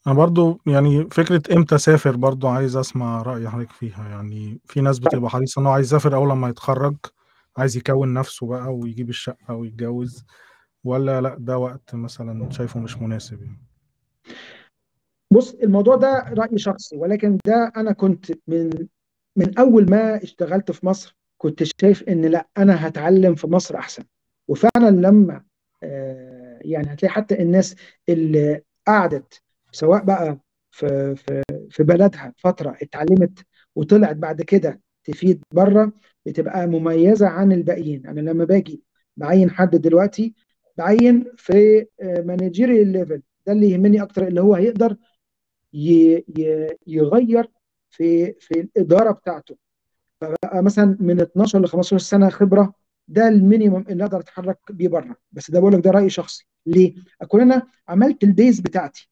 أنا 0.07 0.15
برضو 0.15 0.61
يعني 0.67 1.07
فكرة 1.11 1.55
إمتى 1.57 1.75
أسافر 1.75 2.15
برضو 2.15 2.47
عايز 2.47 2.77
أسمع 2.77 3.21
رأي 3.21 3.49
حضرتك 3.49 3.71
فيها. 3.71 4.09
يعني 4.09 4.59
في 4.65 4.81
ناس 4.81 4.99
بتبقى 4.99 5.29
حريصة 5.29 5.61
انه 5.61 5.69
عايز 5.69 5.85
يسافر 5.85 6.15
أول 6.15 6.29
لما 6.29 6.49
يتخرج 6.49 6.95
عايز 7.57 7.77
يكون 7.77 8.13
نفسه 8.13 8.47
بقى 8.47 8.75
ويجيب 8.75 9.09
الشقة 9.09 9.53
ويتجوز 9.55 10.25
ولا 10.83 11.21
لأ 11.21 11.35
ده 11.39 11.57
وقت 11.57 11.95
مثلا 11.95 12.51
شايفه 12.51 12.79
مش 12.79 12.97
مناسب 12.97 13.41
يعني؟ 13.41 13.61
بص 15.33 15.53
الموضوع 15.53 15.95
ده 15.95 16.25
رأي 16.29 16.57
شخصي 16.57 16.97
ولكن 16.97 17.37
ده 17.45 17.71
أنا 17.77 17.91
كنت 17.91 18.31
من 18.47 18.87
من 19.35 19.59
أول 19.59 19.89
ما 19.89 20.23
اشتغلت 20.23 20.71
في 20.71 20.85
مصر 20.85 21.15
كنت 21.37 21.63
شايف 21.81 22.03
إن 22.03 22.25
لأ 22.25 22.47
أنا 22.57 22.87
هتعلم 22.87 23.35
في 23.35 23.47
مصر 23.47 23.75
أحسن. 23.77 24.03
وفعلا 24.47 24.89
لما 24.89 25.43
آه، 25.83 26.59
يعني 26.61 26.93
هتلاقي 26.93 27.13
حتى 27.13 27.41
الناس 27.41 27.75
اللي 28.09 28.61
قعدت 28.87 29.41
سواء 29.71 30.03
بقى 30.03 30.37
في 30.71 31.15
في 31.15 31.43
في 31.69 31.83
بلدها 31.83 32.33
فترة 32.37 32.77
اتعلمت 32.81 33.45
وطلعت 33.75 34.15
بعد 34.15 34.41
كده 34.41 34.81
تفيد 35.03 35.43
بره 35.53 35.91
بتبقى 36.25 36.67
مميزة 36.67 37.27
عن 37.27 37.51
الباقيين. 37.51 38.07
أنا 38.07 38.21
لما 38.21 38.45
باجي 38.45 38.83
بعين 39.17 39.51
حد 39.51 39.69
دلوقتي 39.75 40.35
بعين 40.77 41.25
في 41.37 41.85
managerial 42.01 42.87
level 42.87 43.21
ده 43.47 43.53
اللي 43.53 43.71
يهمني 43.71 44.01
أكتر 44.03 44.27
اللي 44.27 44.41
هو 44.41 44.55
هيقدر 44.55 44.97
يغير 46.87 47.47
في 47.89 48.33
في 48.39 48.51
الإدارة 48.59 49.11
بتاعته. 49.11 49.57
فبقى 50.21 50.63
مثلا 50.63 50.97
من 50.99 51.21
12 51.21 51.59
ل 51.61 51.67
15 51.67 51.97
سنة 51.97 52.29
خبرة 52.29 52.73
ده 53.07 53.27
ال 53.27 53.34
minimum 53.34 53.85
اللي 53.89 54.03
أقدر 54.05 54.19
أتحرك 54.19 54.59
بيه 54.71 54.87
بره. 54.87 55.15
بس 55.31 55.51
ده 55.51 55.59
بقول 55.59 55.73
لك 55.73 55.79
ده 55.83 55.91
رأي 55.91 56.09
شخصي. 56.09 56.47
ليه؟ 56.65 56.95
أكون 57.21 57.41
أنا 57.41 57.67
عملت 57.87 58.23
ال 58.23 58.30
base 58.30 58.59
بتاعتي. 58.59 59.10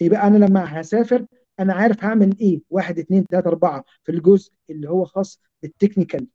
يبقى 0.00 0.26
أنا 0.26 0.44
لما 0.44 0.80
هسافر 0.80 1.26
أنا 1.60 1.74
عارف 1.74 2.04
هعمل 2.04 2.36
إيه. 2.40 2.60
واحد 2.70 2.98
اثنين 2.98 3.24
ثلاثة 3.30 3.48
أربعة 3.48 3.84
في 4.04 4.12
الجزء 4.12 4.52
اللي 4.70 4.90
هو 4.90 5.04
خاص 5.04 5.40
بال 5.62 5.74
technical 5.74 6.26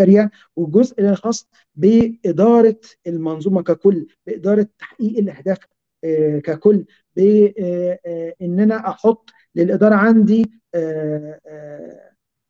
area 0.00 0.30
والجزء 0.56 1.00
اللي 1.00 1.16
خاص 1.16 1.48
بإدارة 1.74 2.80
المنظومة 3.06 3.62
ككل 3.62 4.06
بإدارة 4.26 4.66
تحقيق 4.78 5.18
الأهداف 5.18 5.58
آه، 6.04 6.38
ككل 6.38 6.84
بان 7.16 8.60
أنا 8.60 8.88
أحط 8.90 9.30
للإدارة 9.54 9.94
عندي 9.94 10.50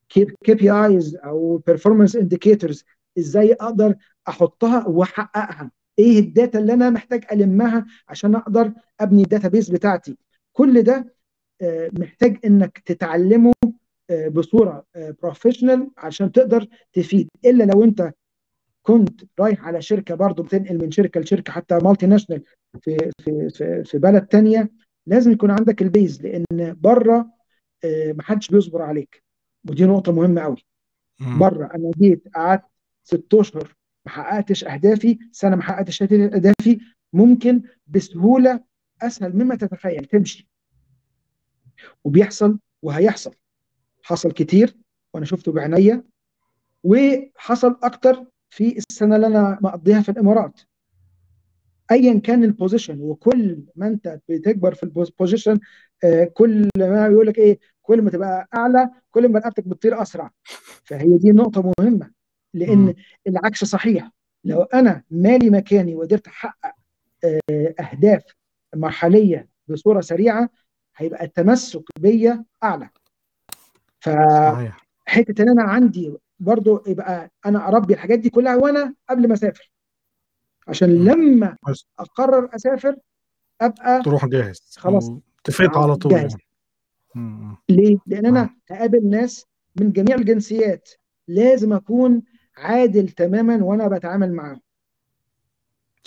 KPIs 0.08 1.16
أو 1.16 1.56
performance 1.56 2.16
indicators 2.16 2.84
إزاي 3.18 3.52
أقدر 3.52 3.94
أحطها 4.28 4.88
وأحققها. 4.88 5.70
إيه 6.00 6.18
ال 6.18 6.26
data 6.26 6.58
اللي 6.58 6.72
أنا 6.72 6.90
محتاج 6.90 7.24
ألمها 7.32 7.86
عشان 8.08 8.34
أقدر 8.34 8.72
أبني 9.00 9.22
ال 9.22 9.28
database 9.28 9.70
بتاعتي؟ 9.70 10.16
كل 10.52 10.82
ده 10.82 11.14
آه، 11.62 11.90
محتاج 11.98 12.38
إنك 12.44 12.78
تتعلمه 12.78 13.52
آه، 14.10 14.28
بصورة 14.28 14.84
professional 15.22 15.90
عشان 15.98 16.32
تقدر 16.32 16.66
تفيد. 16.92 17.28
إلا 17.44 17.64
لو 17.64 17.84
أنت 17.84 18.12
كنت 18.82 19.20
رايح 19.40 19.64
على 19.64 19.82
شركة 19.82 20.14
برضه 20.14 20.42
بتنقل 20.42 20.78
من 20.78 20.90
شركة 20.90 21.20
لشركة 21.20 21.52
حتى 21.52 21.78
multinational 21.82 22.42
في 22.80 23.10
في 23.22 23.48
في 23.50 23.84
في 23.84 23.98
بلد 23.98 24.26
تانية 24.26 24.70
لازم 25.06 25.32
يكون 25.32 25.50
عندك 25.50 25.82
ال 25.82 25.90
base 25.90 26.22
لأن 26.22 26.76
بره 26.80 27.30
آه، 27.84 28.12
محدش 28.12 28.48
بيصبر 28.48 28.82
عليك. 28.82 29.22
ودي 29.68 29.84
نقطة 29.84 30.12
مهمة 30.12 30.40
قوي. 30.40 30.56
بره 31.38 31.70
أنا 31.74 31.90
جيت 31.98 32.28
قعدت 32.34 32.62
ست 33.02 33.34
أشهر 33.34 33.76
ما 34.10 34.16
حققتش 34.16 34.64
أهدافي 34.64 35.18
سنة 35.32 35.56
ما 35.56 35.62
حققتش 35.62 36.02
أهدافي 36.02 36.80
ممكن 37.12 37.62
بسهولة 37.86 38.60
أسهل 39.02 39.36
مما 39.36 39.54
تتخيل 39.54 40.04
تمشي. 40.04 40.48
وبيحصل 42.04 42.58
وهيحصل. 42.82 43.34
حصل 44.02 44.32
كتير 44.32 44.76
وأنا 45.14 45.26
شفته 45.26 45.52
بعينيا 45.52 46.04
وحصل 46.84 47.78
أكتر 47.82 48.24
في 48.48 48.78
السنة 48.78 49.16
اللي 49.16 49.26
أنا 49.26 49.58
مقضيها 49.62 50.00
في 50.02 50.08
الإمارات. 50.08 50.60
ايا 51.90 52.18
كان 52.18 52.44
ال 52.44 52.51
position 52.51 53.00
وكل 53.00 53.64
ما 53.76 53.86
أنت 53.86 54.20
بتكبر 54.28 54.74
في 54.74 54.82
ال 54.82 54.91
position 54.91 55.60
آه، 56.04 56.24
كل 56.24 56.68
ما 56.78 57.08
بيقول 57.08 57.26
لك 57.26 57.38
إيه 57.38 57.58
كل 57.82 58.02
ما 58.02 58.10
تبقى 58.10 58.48
أعلى 58.54 58.90
كل 59.10 59.28
ما 59.28 59.38
رقبتك 59.38 59.68
بتطير 59.68 60.02
أسرع. 60.02 60.30
فهي 60.84 61.18
دي 61.18 61.32
نقطة 61.32 61.72
مهمة. 61.78 62.19
لأن 62.54 62.78
مم. 62.78 62.94
العكس 63.26 63.64
صحيح. 63.64 64.10
لو 64.44 64.62
أنا 64.62 65.02
مالي 65.10 65.50
مكاني 65.50 65.94
وقدرت 65.94 66.26
أحقق 66.26 66.74
آه، 67.24 67.74
أهداف 67.80 68.22
مرحلية 68.74 69.48
بصورة 69.68 70.00
سريعة 70.00 70.50
هيبقى 70.96 71.24
التمسك 71.24 71.82
بيا 71.98 72.44
أعلى. 72.62 72.88
فحته 74.00 74.52
صحيح. 74.52 74.84
إن 75.40 75.48
أنا 75.48 75.62
عندي 75.62 76.14
برضو 76.40 76.82
يبقى 76.86 77.30
أنا 77.46 77.68
أربي 77.68 77.94
الحاجات 77.94 78.18
دي 78.18 78.30
كلها 78.30 78.56
وأنا 78.56 78.94
قبل 79.10 79.28
ما 79.28 79.34
أسافر. 79.34 79.70
عشان. 80.68 81.04
لما 81.04 81.56
أقرر 81.98 82.48
أسافر 82.54 82.96
أبقى 83.60 84.02
تروح 84.02 84.26
جاهز. 84.26 84.76
خلاص. 84.76 85.10
تفيت 85.44 85.76
على 85.76 85.96
طول 85.96 86.12
جاهز. 86.12 86.36
يعني. 87.14 87.56
ليه؟ 87.68 87.96
لأن 88.06 88.26
أنا 88.26 88.50
هقابل 88.70 89.10
ناس 89.10 89.46
من 89.80 89.92
جميع 89.92 90.16
الجنسيات. 90.16 90.88
لازم 91.28 91.72
أكون 91.72 92.22
عادل 92.60 93.08
تماما 93.08 93.64
وأنا 93.64 93.88
بتعامل 93.88 94.32
معاهم 94.32 94.60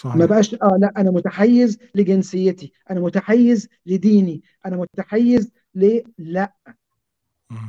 ما 0.06 0.14
صحيح. 0.14 0.26
بقاش 0.26 0.54
آه 0.54 0.78
لا 0.80 0.94
أنا 0.98 1.12
متحيز 1.12 1.80
لجنسيتي 1.96 2.74
أنا 2.92 3.00
متحيز 3.00 3.70
لديني 3.86 4.42
أنا 4.66 4.78
متحيز 4.78 5.52
ل 5.76 6.00
لا. 6.18 6.54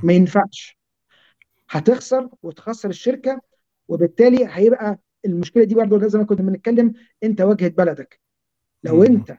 ما 0.03 0.13
ينفعش. 0.13 0.79
هتخسر 1.71 2.29
وتخسر 2.43 2.89
الشركة 2.91 3.41
وبالتالي 3.89 4.47
هيبقى 4.51 4.99
المشكلة 5.25 5.65
دي 5.65 5.75
برضه 5.75 5.99
لازم 5.99 6.27
كنا 6.27 6.43
بنتكلم 6.43 6.93
أنت 7.23 7.41
واجهة 7.41 7.69
بلدك. 7.69 8.21
لو 8.85 8.97
مم. 8.97 9.03
أنت 9.05 9.39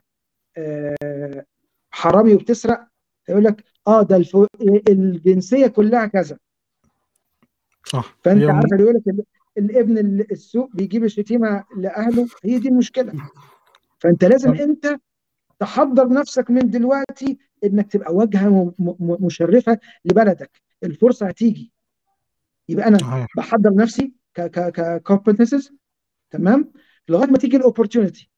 آه، 0.56 1.44
حرامي 1.90 2.34
وبتسرق 2.34 2.86
هيقول 3.28 3.44
لك 3.44 3.64
آه 3.86 4.02
ده. 4.02 4.24
الجنسية 4.88 5.66
كلها 5.66 6.06
كذا. 6.06 6.38
صح. 7.86 8.16
فأنت 8.24 8.42
عارف 8.50 8.80
يقول 8.80 8.94
لك 8.94 9.26
الابن 9.58 9.98
ال- 9.98 10.32
السوق 10.32 10.70
بيجيب 10.76 11.04
الشتيمة 11.04 11.64
لأهله 11.76 12.26
هي 12.44 12.58
دي 12.58 12.68
المشكلة. 12.68 13.12
فأنت 13.98 14.24
لازم 14.24 14.52
أنت 14.54 14.98
تحضر 15.58 16.08
نفسك 16.08 16.50
من 16.50 16.70
دلوقتي 16.70 17.38
إنك 17.64 17.92
تبقى 17.92 18.14
واجهه 18.14 18.74
مشرفة 19.20 19.78
لبلدك. 20.04 20.62
الفرصة 20.84 21.26
هتيجي. 21.26 21.72
يبقى 22.68 22.88
أنا 22.88 23.26
بحضر 23.36 23.74
نفسي 23.74 24.12
ك 24.34 24.40
ك 24.40 24.70
ككومبتنسز 24.70 25.72
تمام؟ 26.30 26.72
لغاية 27.08 27.30
ما 27.30 27.38
تيجي 27.38 27.56
ال 27.56 27.62
opportunity. 27.62 28.30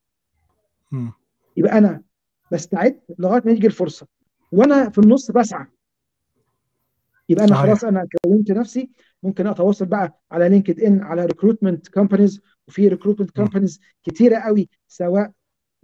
يبقى 1.57 1.79
أنا 1.79 2.03
بستعد 2.53 3.01
لغاية 3.19 3.43
ما 3.45 3.53
يجي 3.53 3.67
الفرصة. 3.67 4.07
وأنا 4.53 4.91
في 4.91 4.99
النص 4.99 5.31
بسعى. 5.31 5.67
يبقى 7.29 7.45
أنا 7.45 7.55
خلاص 7.55 7.85
أنا 7.85 8.07
كونت 8.25 8.51
نفسي 8.53 8.91
ممكن 9.23 9.47
اتواصل 9.47 9.87
بقى 9.87 10.21
على 10.31 10.49
LinkedIn 10.49 11.03
على 11.03 11.27
recruitment 11.27 11.89
companies 11.89 12.41
وفي 12.69 12.89
recruitment. 12.89 13.31
companies 13.31 13.81
كتيرة 14.03 14.39
قوي 14.39 14.69
سواء 14.89 15.33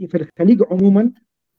في 0.09 0.17
الخليج 0.17 0.63
عموما 0.71 1.13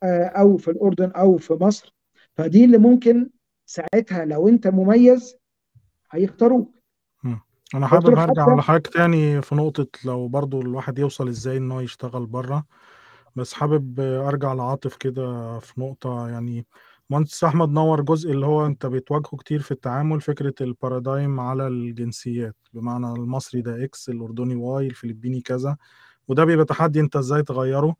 آه، 0.03 0.25
أو 0.25 0.57
في 0.57 0.71
الأردن 0.71 1.11
أو 1.11 1.37
في 1.37 1.53
مصر 1.53 1.95
فدي 2.33 2.65
اللي 2.65 2.77
ممكن 2.77 3.29
ساعتها 3.65 4.25
لو 4.25 4.47
أنت 4.47 4.67
مميز 4.67 5.35
هيختاروك. 6.11 6.75
أنا 7.75 7.87
حابب 7.87 8.09
له 8.09 8.23
هرجع 8.23 8.41
حتى 8.43 8.51
على 8.51 8.61
حضرتك 8.61 8.93
تاني 8.93 9.41
في 9.41 9.55
نقطة 9.55 9.87
لو 10.05 10.27
برضو 10.27 10.61
الواحد 10.61 10.99
يوصل 10.99 11.27
إزاي 11.27 11.57
ان 11.57 11.71
هو 11.71 11.79
يشتغل 11.79 12.25
بره 12.25 12.65
بس 13.35 13.53
حابب 13.53 13.99
أرجع 13.99 14.53
لعاطف 14.53 14.95
كده 14.95 15.59
في 15.59 15.81
نقطة 15.81 16.29
يعني 16.29 16.65
مهندس 17.09 17.43
أحمد 17.43 17.69
نور 17.69 18.01
جزء 18.01 18.31
اللي 18.31 18.45
هو 18.45 18.65
أنت 18.65 18.85
بتواجهه 18.85 19.37
كتير 19.37 19.61
في 19.61 19.71
التعامل 19.71 20.21
فكرة 20.21 20.53
ال 20.61 20.70
paradigm 20.70 21.39
على 21.39 21.67
الجنسيات. 21.67 22.55
بمعنى 22.73 23.07
المصري 23.07 23.61
ده 23.61 23.83
X 23.83 24.09
الأردني 24.09 24.55
Y 24.55 24.87
الفلبيني 24.87 25.41
كذا. 25.41 25.77
وده 26.27 26.45
بيبقى 26.45 26.65
تحدي 26.65 26.99
أنت 26.99 27.15
إزاي 27.15 27.43
تغيره. 27.43 27.95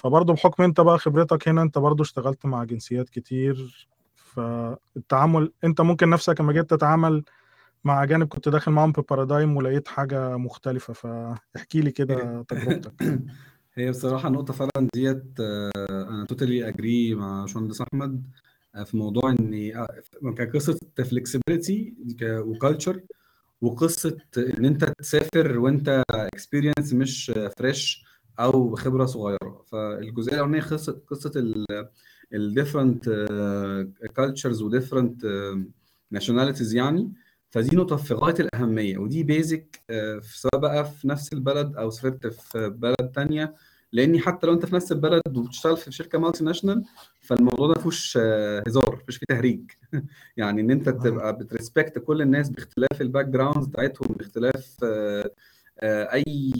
فبرضه 0.00 0.32
بحكم 0.34 0.62
أنت 0.62 0.80
بقى 0.80 0.98
خبرتك 0.98 1.48
هنا 1.48 1.62
أنت 1.62 1.78
برضه 1.78 2.02
اشتغلت 2.02 2.46
مع 2.46 2.64
جنسيات 2.64 3.08
كتير. 3.10 3.88
فالتعامل 4.16 5.52
أنت 5.64 5.80
ممكن 5.80 6.10
نفسك 6.10 6.40
لما 6.40 6.52
جيت 6.52 6.70
تتعامل 6.70 7.24
مع 7.84 8.02
أجانب 8.02 8.28
كنت 8.28 8.48
داخل 8.48 8.72
معاهم 8.72 8.92
في 8.92 9.02
paradigm 9.10 9.56
ولقيت 9.56 9.88
حاجة 9.88 10.36
مختلفة. 10.36 10.92
فاحكي 10.94 11.80
لي 11.80 11.90
كده 11.92 12.42
تجربتك. 12.48 12.94
هي 13.80 13.90
بصراحة 13.90 14.28
النقطة 14.28 14.52
فعلا 14.52 14.88
ديت 14.94 15.24
آه، 15.40 15.70
أنا 15.90 16.24
totally 16.28 16.68
agree 16.68 17.14
مع 17.14 17.40
باشمهندس 17.40 17.80
أحمد 17.80 18.22
آه، 18.74 18.84
في 18.84 18.96
موضوع 18.96 19.30
إن 19.30 19.72
آه، 19.76 20.32
كقصة 20.32 20.78
flexibility 20.96 21.94
و 22.22 22.32
culture 22.32 23.00
وقصة 23.60 24.16
إن 24.38 24.64
أنت 24.64 24.84
تسافر 24.98 25.58
وأنت 25.58 26.02
experience 26.10 26.92
مش 26.92 27.32
fresh 27.58 28.04
أو 28.40 28.76
خبرة 28.76 29.06
صغيرة. 29.06 29.64
فالجزئية 29.72 30.34
الأولانية 30.34 30.60
قصة 30.60 31.00
قصة 31.10 31.32
ال 32.32 32.39
different 32.39 33.04
cultures 34.16 34.62
و 34.62 34.68
different 34.68 35.26
nationalities 36.10 36.74
يعني. 36.74 37.12
فدي 37.50 37.76
نقطة 37.76 37.96
في 37.96 38.14
غاية 38.14 38.34
الأهمية 38.40 38.98
ودي 38.98 39.22
basic 39.22 39.80
سواء 40.22 40.62
بقى 40.62 40.84
في 40.84 41.08
نفس 41.08 41.32
البلد 41.32 41.76
أو 41.76 41.90
سافرت 41.90 42.26
في 42.26 42.68
بلد 42.68 43.12
تانية 43.14 43.54
لأني 43.92 44.20
حتى 44.20 44.46
لو 44.46 44.52
أنت 44.52 44.66
في 44.66 44.74
نفس 44.74 44.92
البلد 44.92 45.36
وبتشتغل 45.36 45.76
في 45.76 45.92
شركة 45.92 46.18
multinational 46.18 46.84
فالموضوع 47.20 47.66
ده 47.66 47.72
مفيهوش 47.72 48.18
آه، 48.22 48.62
هزار 48.66 49.00
مفيش 49.02 49.16
فيه 49.16 49.26
تهريج. 49.28 49.70
يعني 50.36 50.60
إن 50.60 50.70
أنت 50.70 50.88
صحيح 50.88 51.02
تبقى 51.02 51.36
بت 51.36 51.50
respect 51.50 51.98
كل 51.98 52.22
الناس 52.22 52.50
باختلاف 52.50 53.00
ال 53.00 53.26
backgrounds 53.26 53.66
بتاعتهم 53.66 54.14
باختلاف 54.14 54.76
آه، 54.84 55.30
آه، 55.80 56.14
أي 56.14 56.52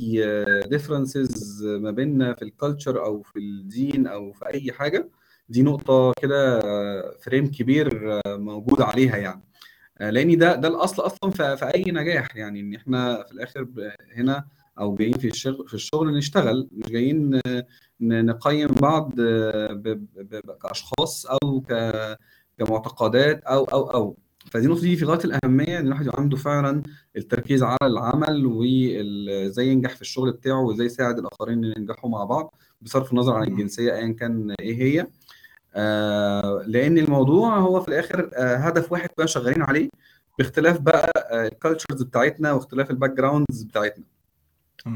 differences 0.71 1.65
ما 1.65 1.91
بيننا 1.91 2.35
في 2.35 2.43
ال 2.43 2.50
culture 2.51 3.05
أو 3.05 3.23
في 3.23 3.39
الدين 3.39 4.07
أو 4.07 4.33
في 4.33 4.47
أي 4.47 4.73
حاجة 4.73 5.09
دي 5.51 5.63
نقطة 5.63 6.13
كده 6.23 6.61
فريم 7.19 7.51
كبير 7.51 8.13
آه، 8.27 8.37
موجود 8.37 8.81
عليها 8.83 9.17
يعني. 9.17 9.43
آه، 10.01 10.11
لأن 10.11 10.39
ده 10.39 10.55
ده 10.55 10.69
الأصل 10.69 11.03
أصلا 11.03 11.31
في, 11.57 11.71
أي 11.75 11.85
نجاح 11.89 12.37
يعني 12.37 12.61
إن 12.61 12.75
إحنا 12.75 13.23
في 13.23 13.33
الآخر 13.33 13.69
هنا 14.17 14.47
أو 14.81 14.95
جايين 14.95 15.19
في 15.19 15.29
الشغل 15.29 15.69
في 15.69 15.75
الشغل 15.75 16.17
نشتغل 16.17 16.69
مش 16.73 16.91
جايين 16.91 17.41
آه، 17.47 17.67
نقيم 18.01 18.69
بعض 18.69 19.13
آه، 19.21 19.99
كأشخاص 20.63 21.27
أو 21.27 21.63
كمعتقدات 22.59 23.43
أو 23.45 23.65
أو 23.65 23.91
أو 23.91 24.17
فدي 24.51 24.67
النقطه 24.67 24.81
دي 24.81 24.97
في 24.97 25.05
غاية 25.05 25.21
الأهمية 25.25 25.79
إن 25.79 25.87
الواحد 25.87 26.07
يبقى 26.07 26.21
عنده 26.21 26.37
فعلا 26.37 26.83
التركيز 27.17 27.63
على 27.63 27.77
العمل 27.83 28.47
وازاي 28.47 29.69
ينجح 29.69 29.95
في 29.97 30.01
الشغل 30.03 30.33
بتاعه 30.33 30.61
وإزاي 30.61 30.87
يساعد 30.87 31.19
الآخرين 31.19 31.65
إن 31.65 31.75
ينجحوا 31.77 32.11
مع 32.11 32.25
بعض 32.25 32.55
بصرف 32.83 33.13
النظر 33.13 33.35
عن. 33.35 33.49
الجنسية 33.49 33.95
ايا 33.95 34.13
كان 34.13 34.55
إيه 34.61 34.83
هي 34.83 35.07
آه، 35.75 36.63
لأن 36.67 36.99
الموضوع 36.99 37.59
هو 37.59 37.81
في 37.81 37.89
الآخر 37.89 38.31
آه، 38.35 38.57
هدف 38.57 38.93
واحد 38.93 39.09
كنا 39.17 39.27
شغالين 39.27 39.63
عليه 39.63 39.91
باختلاف 40.39 40.81
بقى 40.81 41.11
ال 41.47 41.53
cultures 41.53 42.03
بتاعتنا 42.03 42.53
واختلاف 42.53 42.91
ال 42.91 43.11
backgrounds 43.11 43.63
بتاعتنا. 43.63 44.05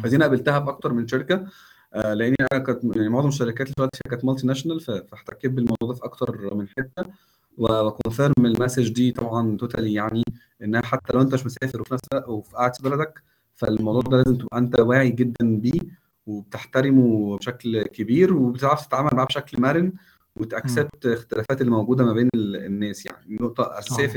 فدي 0.02 0.16
أنا 0.16 0.24
قابلتها 0.24 0.60
في 0.60 0.68
أكتر 0.68 0.92
من 0.92 1.08
شركة. 1.08 1.46
آه، 1.94 2.14
لأني 2.14 2.36
أنا 2.52 2.60
كانت 2.60 2.84
يعني 2.96 3.08
معظم 3.08 3.28
الشركات 3.28 3.60
اللي 3.66 3.74
دلوقتي 3.76 4.00
كانت 4.10 4.24
multinational 4.24 4.80
فاحتكيت 4.80 5.50
بالموضوع 5.50 5.88
ده 5.88 5.94
في 5.94 6.04
أكتر 6.04 6.54
من 6.54 6.68
حتة. 6.68 7.10
و 7.58 7.68
confirm 7.68 8.32
ال 8.38 8.45
message 8.45 8.88
دي 8.92 9.12
طبعا 9.12 9.56
totally 9.56 9.92
يعني 9.94 10.22
إنها 10.62 10.82
حتى 10.82 11.12
لو 11.12 11.20
أنت 11.22 11.34
مش 11.34 11.46
مسافر 11.46 11.80
وفي 11.80 11.94
نفس 11.94 12.02
الوقت 12.12 12.28
وفي 12.28 12.56
قاعد 12.56 12.76
في 12.76 12.82
بلدك 12.82 13.22
فالموضوع. 13.54 14.02
ده 14.02 14.16
لازم 14.16 14.36
تبقى 14.38 14.58
أنت 14.58 14.80
واعي 14.80 15.10
جدا 15.10 15.58
بيه 15.58 15.80
وبتحترمه 16.26 17.36
بشكل 17.36 17.82
كبير 17.82 18.34
وبتعرف 18.34 18.86
تتعامل 18.86 19.10
معاه 19.12 19.26
بشكل 19.26 19.62
مرن. 19.62 19.92
وت 20.36 20.54
accept 20.54 21.06
الاختلافات 21.06 21.60
اللي 21.60 21.70
موجودة 21.72 22.04
ما 22.04 22.12
بين 22.12 22.28
ال- 22.34 22.56
الناس 22.56 23.06
يعني. 23.06 23.36
نقطة 23.40 23.78
أساسية 23.78 24.06
في 24.06 24.16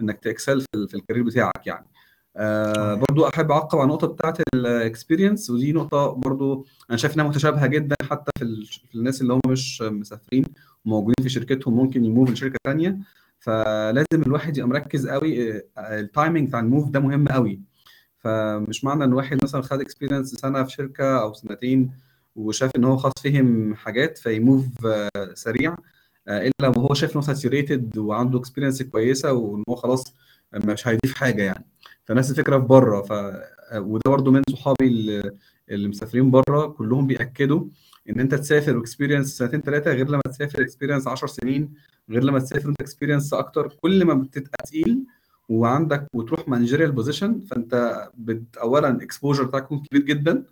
إنك 0.00 0.26
ال- 0.74 0.88
في 0.88 0.94
ال 0.94 0.98
career 0.98 1.22
بتاعك 1.24 1.66
يعني. 1.66 1.86
آه 2.38 2.72
صحيح 2.94 3.04
برضو 3.08 3.28
أحب 3.28 3.50
أعقب 3.50 3.78
على 3.78 3.84
النقطة 3.86 4.06
بتاعت 4.06 4.38
ال 4.54 4.63
experience 4.63 5.50
ودي 5.50 5.72
نقطة 5.72 6.06
برضو 6.12 6.66
أنا 6.90 6.98
شايف 6.98 7.14
إنها 7.14 7.28
متشابهة 7.28 7.66
جدا 7.66 7.96
حتى 8.10 8.30
في, 8.38 8.44
ال- 8.44 8.66
في 8.66 8.94
الناس 8.94 9.22
اللي 9.22 9.32
هم 9.32 9.40
مش 9.48 9.82
مسافرين 9.82 10.44
وموجودين 10.84 11.14
في 11.22 11.28
شركتهم 11.28 11.74
ممكن 11.76 12.04
ي 12.04 12.09
move 12.09 12.30
لشركة 12.30 12.58
تانية. 12.64 12.98
فلازم 13.40 14.22
الواحد 14.26 14.56
يبقى 14.58 14.68
مركز 14.68 15.08
قوي 15.08 15.56
آه، 15.56 15.62
ال 15.78 15.88
timing 15.88 16.48
بتاع 16.48 16.60
ال 16.60 16.66
move 16.66 16.88
ده 16.90 17.00
مهم 17.00 17.28
قوي. 17.28 17.60
فمش 18.18 18.84
معنى 18.84 19.04
إن 19.04 19.12
واحد 19.12 19.38
مثلا 19.44 19.62
خد 19.62 19.80
experience 19.80 20.34
سنة 20.34 20.62
في 20.64 20.70
شركة 20.70 21.22
أو 21.22 21.32
سنتين 21.34 21.90
وشاف 22.36 22.70
إن 22.76 22.84
هو 22.84 22.96
خلاص 22.96 23.12
فهم 23.24 23.74
حاجات 23.74 24.18
في 24.18 24.33
move 24.33 24.64
آه، 24.86 25.34
سريع 25.34 25.76
آه، 26.28 26.46
إلا 26.48 26.68
وهو 26.68 26.94
شايف 26.94 27.10
إن 27.12 27.16
هو 27.16 27.22
saturated 27.22 27.98
وعنده 27.98 28.38
experience 28.38 28.82
كويسة 28.82 29.32
وإن 29.32 29.62
هو 29.68 29.74
خلاص 29.74 30.04
مش 30.54 30.88
هيضيف 30.88 31.14
حاجة 31.14 31.42
يعني. 31.42 31.64
فنفس 32.08 32.30
الفكرة 32.30 32.58
في 32.58 32.64
بره 32.64 33.02
ف 33.02 33.12
آه، 33.12 33.80
وده 33.80 34.10
برضو 34.10 34.30
من 34.30 34.42
صحابي 34.52 35.22
اللي 35.70 35.88
مسافرين 35.88 36.30
بره 36.30 36.66
كلهم 36.66 37.06
بيأكدوا 37.06 37.64
إن 38.10 38.20
أنت 38.20 38.34
تسافر 38.34 38.76
و 38.76 38.82
experience 38.82 39.38
سنتين 39.38 39.60
ثلاثة 39.60 39.92
غير 39.92 40.08
لما 40.08 40.22
تسافر 40.30 40.62
experience 40.62 41.06
10 41.08 41.26
سنين 41.28 41.74
غير 42.10 42.24
لما 42.24 42.38
تسافر 42.38 42.68
أنت 42.68 42.80
experience 42.80 43.34
أكتر. 43.34 43.68
كل 43.68 44.04
ما 44.04 44.14
بتبقى 44.14 44.58
تقيل 44.66 45.04
وعندك 45.48 46.06
وتروح 46.12 46.48
managerial 46.48 46.92
position 46.92 47.40
فأنت 47.40 48.04
بت 48.14 48.56
اولا 48.56 48.88
ال 48.88 48.94
exposure 48.94 49.44
بتاعك 49.44 49.62
يكون 49.62 49.82
كبير 49.82 50.02
جدا 50.02 50.44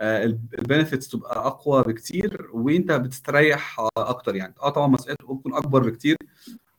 ال 0.00 0.12
benefits 0.12 1.08
تبقى 1.08 1.46
أقوى 1.46 1.82
بكتير 1.82 2.50
وأنت 2.52 2.92
بتستريح 2.92 3.80
آه، 3.80 3.88
أكتر 3.96 4.36
يعني. 4.36 4.54
آه 4.62 4.70
طبعا 4.70 4.86
مسؤوليته 4.86 5.34
بتكون 5.34 5.54
أكبر 5.54 5.90
بكتير 5.90 6.16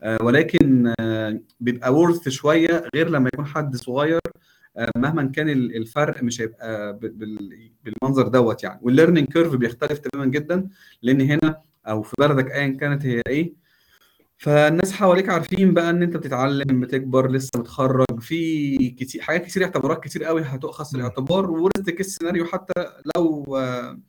آه، 0.04 0.18
ولكن 0.22 0.94
آه، 1.00 1.40
بيبقى 1.60 1.94
ورث 1.94 2.30
شوية 2.30 2.88
غير 2.96 3.10
لما 3.10 3.30
يكون 3.34 3.46
حد 3.46 3.76
صغير 3.76 4.18
آه، 4.18 4.23
مهما 4.98 5.24
كان 5.24 5.50
ال- 5.50 5.76
الفرق 5.78 6.24
مش 6.24 6.42
هيبقى 6.42 7.00
بالمنظر 7.84 8.28
دوت 8.28 8.64
يعني 8.64 8.80
وال 8.84 8.93
learning 8.93 9.28
curve 9.28 9.56
بيختلف 9.56 10.00
تماما 10.00 10.32
جدا 10.32 10.70
لأن 11.02 11.22
هنا 11.22 11.62
أو 11.88 12.02
في 12.02 12.14
بلدك 12.20 12.52
ايا 12.52 12.68
كانت 12.68 13.06
هي 13.06 13.22
إيه 13.28 13.54
فالناس 14.38 14.94
حواليك 14.94 15.30
عارفين 15.30 15.74
بقى 15.74 15.90
إن 15.90 16.04
أنت 16.04 16.18
بتتعلم 16.18 16.80
بتكبر 16.82 17.32
لسه 17.32 17.50
متخرج 17.58 18.20
في 18.20 18.78
كتير 18.90 19.22
حاجات 19.22 19.46
كتير 19.46 19.64
اعتبارات 19.64 20.04
كتير 20.04 20.24
قوي 20.24 20.42
هتؤخذ 20.42 20.86
في. 20.86 20.96
الاعتبار 20.96 21.52
worst 21.52 21.90
case 21.90 22.18
scenario 22.18 22.46
حتى 22.46 22.74
لو 23.16 23.56
آه، 23.58 24.00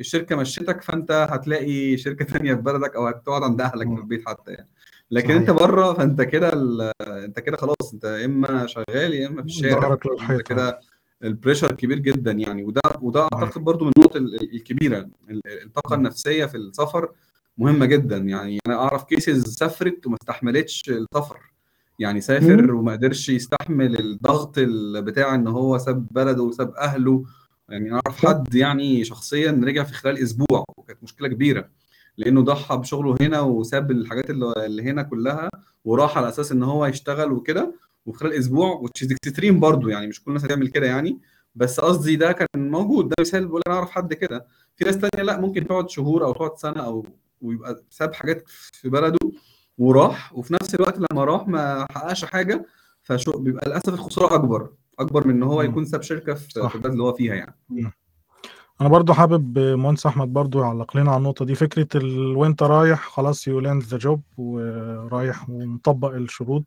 الشركة 0.00 0.36
مشيتك 0.36 0.82
فأنت 0.82 1.10
هتلاقي 1.30 1.96
شركة 1.96 2.24
تانية 2.24 2.54
في 2.54 2.60
بلدك 2.60 2.96
أو 2.96 3.06
هتقعد 3.06 3.42
عند 3.42 3.60
أهلك 3.60 3.86
في. 3.86 3.98
البيت 3.98 4.28
حتى 4.28 4.52
يعني 4.52 4.68
لكن 5.10 5.30
انت 5.30 5.50
صحيح. 5.50 5.62
بره 5.62 5.92
فانت 5.92 6.22
كده 6.22 6.52
ال- 6.52 6.92
انت 7.02 7.40
كده 7.40 7.56
خلاص 7.56 7.92
انت 7.94 8.04
يا 8.04 8.24
اما 8.24 8.66
شغال 8.66 9.14
يا 9.14 9.26
اما 9.26 9.42
في 9.42 9.48
الشارع. 9.48 9.98
انت 10.30 10.42
كده 10.42 10.80
ال 11.24 11.29
pressure 11.29 11.72
كبير 11.72 11.98
جدا 11.98 12.32
يعني. 12.32 12.64
وده 12.64 12.80
وده 13.02 13.28
أعتقد 13.34 13.60
برضو 13.64 13.84
من 13.84 13.92
النقط 13.96 14.16
ال- 14.16 14.34
ال- 14.34 14.54
الكبيرة. 14.54 15.08
ال- 15.30 15.40
الطاقة. 15.64 15.94
النفسية 15.94 16.44
في 16.44 16.56
السفر 16.56 17.08
مهمة 17.58 17.86
جدا. 17.86 18.16
يعني 18.16 18.58
أنا 18.66 18.74
أعرف 18.74 19.04
cases 19.04 19.44
سافرت 19.54 20.06
وما 20.06 20.16
استحملتش 20.22 20.82
السفر. 20.90 21.38
يعني 21.98 22.20
سافر. 22.20 22.74
وما 22.74 22.92
قدرش 22.92 23.28
يستحمل 23.28 24.00
الضغط 24.00 24.58
ال- 24.58 25.02
بتاع 25.02 25.34
إن 25.34 25.46
هو 25.48 25.78
ساب 25.78 26.06
بلده 26.10 26.42
وساب 26.42 26.74
أهله. 26.74 27.24
يعني 27.68 27.92
أعرف 27.92 28.26
حد 28.26 28.54
يعني 28.54 29.04
شخصيا 29.04 29.60
رجع 29.64 29.84
في 29.84 29.94
خلال 29.94 30.18
أسبوع 30.18 30.64
وكانت 30.78 31.02
مشكلة 31.02 31.28
كبيرة. 31.28 31.68
لأنه 32.18 32.40
ضحى 32.42 32.76
بشغله 32.76 33.16
هنا 33.20 33.40
وساب 33.40 33.90
الحاجات 33.90 34.30
اللي 34.30 34.82
هنا 34.82 35.02
كلها 35.02 35.50
وراح 35.84 36.18
على 36.18 36.28
أساس 36.28 36.52
ان 36.52 36.62
هو 36.62 36.86
يشتغل 36.86 37.32
وكده. 37.32 37.74
وفي 38.06 38.18
خلال 38.18 38.32
أسبوع 38.32 38.70
which 38.74 39.12
is 39.12 39.23
extreme 39.23 39.60
برضو 39.60 39.88
يعني 39.88 40.06
مش 40.06 40.24
كل 40.24 40.30
الناس 40.30 40.44
هتعمل 40.44 40.68
كده 40.68 40.86
يعني. 40.86 41.18
بس 41.54 41.80
قصدي 41.80 42.16
ده 42.16 42.32
كان 42.32 42.70
موجود 42.70 43.08
ده 43.08 43.14
مثال 43.20 43.46
بقول 43.48 43.62
أنا 43.66 43.76
أعرف 43.76 43.90
حد 43.90 44.14
كده. 44.14 44.46
في 44.76 44.84
ناس 44.84 44.98
تانية 44.98 45.24
لا 45.26 45.40
ممكن 45.40 45.66
تقعد 45.66 45.90
شهور 45.90 46.24
أو 46.24 46.32
تقعد 46.32 46.56
سنة 46.58 46.84
أو 46.86 47.06
ويبقى 47.42 47.82
ساب 47.90 48.14
حاجات 48.14 48.44
في 48.72 48.88
بلده 48.88 49.18
وراح. 49.78 50.34
وفي 50.34 50.54
نفس 50.54 50.74
الوقت 50.74 50.98
لما 50.98 51.24
راح 51.24 51.48
ما 51.48 51.86
حققش 51.90 52.24
حاجة 52.24 52.66
فشو 53.02 53.38
بيبقى 53.38 53.68
للأسف 53.68 53.88
الخسارة 53.94 54.34
أكبر 54.34 54.70
أكبر 54.98 55.26
من 55.26 55.34
إن 55.34 55.42
هو. 55.42 55.62
يكون 55.62 55.84
ساب 55.84 56.02
شركة. 56.02 56.34
في 56.34 56.74
البلد 56.74 56.92
اللي 56.92 57.02
هو 57.02 57.12
فيها 57.12 57.34
يعني. 57.34 57.54
أنا 58.80 58.88
برضو 58.88 59.12
حابب 59.12 59.58
مهندس 59.58 60.06
أحمد 60.06 60.32
برضو 60.32 60.60
يعلق 60.62 60.96
لنا 60.96 61.10
على 61.10 61.18
النقطة 61.18 61.44
دي. 61.44 61.54
فكرة. 61.54 61.88
وأنت 62.36 62.62
رايح 62.62 63.08
خلاص 63.08 63.48
you 63.48 63.60
land 63.60 63.82
the 63.82 63.98
job 63.98 64.22
ورايح 64.38 65.50
ومطبق 65.50 66.08
الشروط. 66.14 66.64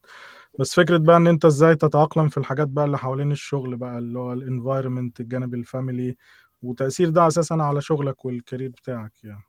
بس 0.60 0.76
فكرة 0.76 0.98
بقى 0.98 1.18
إن 1.18 1.28
أنت 1.28 1.46
إزاي 1.46 1.76
تتأقلم 1.76 2.30
في 2.30 2.38
الحاجات 2.38 2.68
بقى 2.68 2.86
اللي 2.86 2.98
حوالين 2.98 3.32
الشغل 3.32 3.78
بقى 3.78 3.98
اللي 3.98 4.20
هو 4.20 4.34
ال 4.34 4.41
environment 4.41 5.20
الجانب 5.20 5.54
ال 5.54 5.62
family 5.62 6.16
وتأثير 6.62 7.10
ده 7.10 7.28
أساسا 7.28 7.54
على 7.54 7.82
شغلك 7.82 8.26
والكارير 8.26 8.70
بتاعك 8.70 9.12
يعني. 9.24 9.44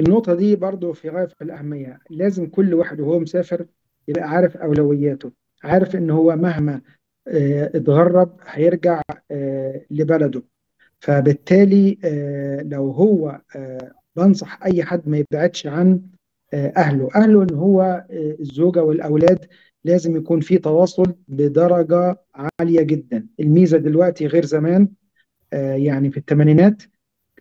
النقطة 0.00 0.34
دي 0.34 0.56
برضو 0.56 0.92
في 0.92 1.08
غاية 1.08 1.28
الأهمية. 1.42 1.98
لازم 2.10 2.46
كل 2.46 2.74
واحد 2.74 3.00
وهو 3.00 3.18
مسافر 3.18 3.66
يبقى 4.08 4.22
عارف 4.22 4.56
أولوياته 4.56 5.32
عارف 5.64 5.96
إن 5.96 6.10
هو 6.10 6.36
مهما 6.36 6.80
آه، 7.28 7.70
اتغرب 7.74 8.36
هيرجع 8.46 9.02
آه، 9.30 9.84
لبلده. 9.90 10.42
فبالتالي 11.00 11.98
آه، 12.04 12.62
لو 12.62 12.90
هو 12.90 13.40
آه، 13.56 13.92
بنصح 14.16 14.62
أي 14.62 14.84
حد 14.84 15.08
ما 15.08 15.18
يبعدش 15.18 15.66
عن 15.66 16.00
آه، 16.54 16.72
أهله. 16.76 17.08
أهله 17.16 17.42
إن 17.42 17.54
هو 17.54 18.06
الزوجة 18.10 18.82
والأولاد 18.82 19.46
لازم 19.84 20.16
يكون 20.16 20.40
في 20.40 20.58
تواصل 20.58 21.14
بدرجة 21.28 22.16
عالية 22.34 22.82
جدا. 22.82 23.26
الميزة 23.40 23.78
دلوقتي 23.78 24.26
غير 24.26 24.44
زمان 24.44 24.88
يعني 25.52 26.10
في 26.10 26.16
الثمانينات 26.16 26.82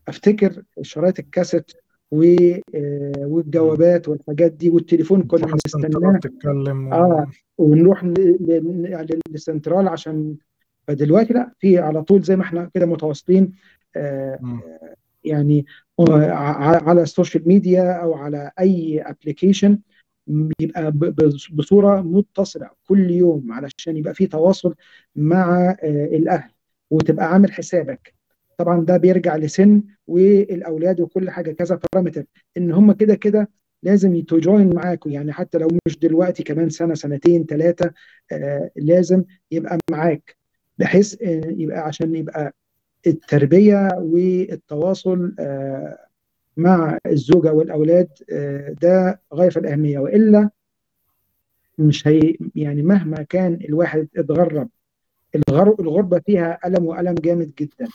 أفتكر 0.08 0.64
شرايط 0.82 1.20
الكاسيت 1.20 1.72
والجوابات 2.12 4.10
والحاجات 4.10 4.52
دي 4.52 4.70
والتليفون 4.70 5.24
كنا 5.24 5.46
بنستناه. 5.48 6.20
تتكلم 6.20 6.88
و... 6.88 6.94
آه 6.94 7.28
ونروح 7.58 8.04
للسنترال 9.30 9.88
عشان 9.88 10.36
فدلوقتي 10.90 11.34
لا 11.34 11.52
في 11.60 11.78
على 11.80 12.04
طول 12.04 12.22
زي 12.22 12.36
ما 12.36 12.44
إحنا 12.44 12.70
كده 12.74 12.86
متواصلين 12.86 13.52
آه،. 13.96 14.40
يعني 15.24 15.66
آه، 16.00 16.32
على 16.90 17.02
السوشيال 17.02 17.48
ميديا 17.48 17.92
أو 17.92 18.14
على 18.14 18.52
أي 18.60 19.02
application 19.02 19.80
ب- 20.28 21.32
بصورة 21.52 22.02
متصلة 22.02 22.70
كل 22.88 23.12
يوم 23.12 23.52
علشان 23.52 23.98
يبقى 23.98 24.14
في 24.14 24.28
تواصل 24.28 24.76
مع 25.16 25.70
آه، 25.84 26.06
الأهل 26.06 26.52
وتبقى 26.90 27.26
عامل 27.34 27.52
حسابك. 27.52 28.14
طبعا 28.58 28.86
ده 28.86 28.98
بيرجع 28.98 29.36
لسن 29.36 29.84
والأولاد 30.08 31.02
وكل 31.02 31.30
حاجة 31.30 31.52
كذا 31.52 31.80
بارامتر 31.94 32.26
إن 32.58 32.72
هم 32.72 32.92
كده 32.92 33.16
كده 33.16 33.50
لازم 33.84 34.16
يتجوين 34.16 34.76
معاكم 34.76 35.10
يعني 35.10 35.34
حتى 35.34 35.58
لو 35.58 35.68
مش 35.88 36.00
دلوقتي 36.00 36.44
كمان 36.44 36.70
سنة 36.70 36.94
سنتين 36.94 37.46
ثلاثة 37.46 37.94
آه 38.32 38.72
لازم 38.76 39.24
يبقى 39.52 39.78
معاك. 39.92 40.39
بحيث 40.80 41.16
يبقى 41.22 41.80
عشان 41.80 42.16
يبقى 42.16 42.54
التربية 43.08 43.90
والتواصل 43.98 45.36
آه 45.40 45.98
مع 46.58 46.98
الزوجة 47.06 47.54
والأولاد 47.54 48.08
آه 48.32 48.76
ده 48.82 49.22
غاية 49.34 49.50
في 49.50 49.60
الأهمية. 49.60 50.00
وإلا 50.00 50.50
مش 51.78 52.08
هي 52.08 52.36
يعني 52.56 52.82
مهما 52.82 53.24
كان 53.24 53.54
الواحد 53.70 54.08
اتغرب 54.18 54.70
الغر- 55.50 55.76
الغربة 55.80 56.20
فيها 56.20 56.60
ألم 56.66 56.86
وألم 56.86 57.14
جامد 57.16 57.52
جدا. 57.60 57.88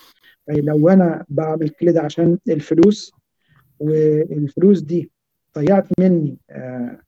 يعني 0.49 0.61
لو 0.61 0.89
أنا 0.89 1.25
بعمل 1.29 1.69
كده 1.69 2.01
عشان 2.01 2.39
الفلوس 2.49 3.13
والفلوس 3.81 4.81
دي 4.81 5.11
ضيعت 5.59 5.87
مني 6.01 6.37
آه 6.51 6.99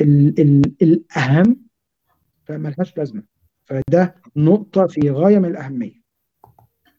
ال 0.00 0.40
ال 0.40 0.62
الأهم 0.82 1.56
فملهاش 2.44 2.96
لازمة. 2.98 3.22
فده 3.64 4.14
نقطة 4.36 4.86
في 4.86 5.10
غاية 5.10 5.38
من 5.38 5.50
الأهمية. 5.50 6.00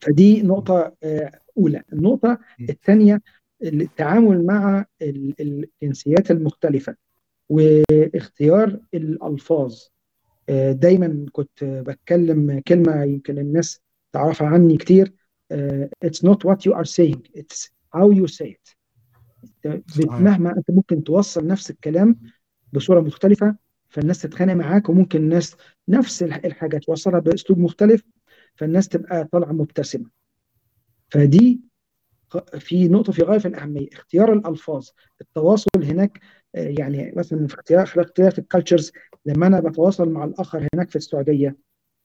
فدي 0.01 0.41
نقطة 0.41 0.93
آه 1.03 1.31
أولى. 1.57 1.83
النقطة 1.93 2.39
الثانية 2.69 3.21
التعامل 3.63 4.45
مع 4.45 4.85
ال- 5.01 5.65
الجنسيات 5.81 6.31
المختلفة 6.31 6.95
واختيار 7.49 8.79
الألفاظ. 8.93 9.75
آه، 10.49 10.71
دايما 10.71 11.25
كنت 11.31 11.63
بتكلم 11.63 12.61
كلمة 12.67 13.03
يمكن 13.03 13.37
الناس 13.39 13.81
تعرفها 14.13 14.47
عني 14.47 14.77
كتير. 14.77 15.13
آه، 15.51 15.89
it's 16.05 16.27
not 16.27 16.37
what 16.47 16.57
you 16.57 16.73
are 16.75 16.85
saying 16.85 17.39
it's 17.41 17.69
how 17.95 18.11
you 18.11 18.27
say 18.27 18.47
it. 18.47 18.75
مهما 20.21 20.57
أنت 20.57 20.71
ممكن 20.71 21.03
توصل 21.03 21.47
نفس 21.47 21.71
الكلام 21.71 22.19
بصورة 22.73 23.01
مختلفة 23.01 23.55
فالناس 23.91 24.21
تتخانق 24.21 24.53
معاك 24.53 24.89
وممكن 24.89 25.19
الناس 25.19 25.55
نفس 25.87 26.23
الح- 26.23 26.45
الحاجة 26.45 26.77
توصلها 26.77 27.19
بأسلوب 27.19 27.59
مختلف 27.59 28.03
فالناس 28.55 28.87
تبقى 28.89 29.25
طالعة 29.31 29.51
مبتسمة. 29.51 30.05
فدي 31.09 31.61
في 32.59 32.87
نقطة 32.87 33.13
في 33.13 33.21
غاية 33.23 33.39
في 33.39 33.47
الأهمية. 33.47 33.87
اختيار 33.93 34.33
الألفاظ. 34.33 34.87
التواصل 35.21 35.83
هناك 35.83 36.19
آه، 36.55 36.73
يعني 36.79 37.13
مثلا 37.17 37.47
في 37.47 37.53
اختيار 37.55 37.85
في 37.85 38.01
اختلاف 38.01 38.39
ال 38.39 38.45
cultures 38.45 38.91
لما 39.25 39.47
أنا 39.47 39.59
بتواصل 39.59 40.09
مع 40.09 40.23
الآخر 40.23 40.67
هناك 40.73 40.89
في 40.89 40.95
السعودية 40.95 41.57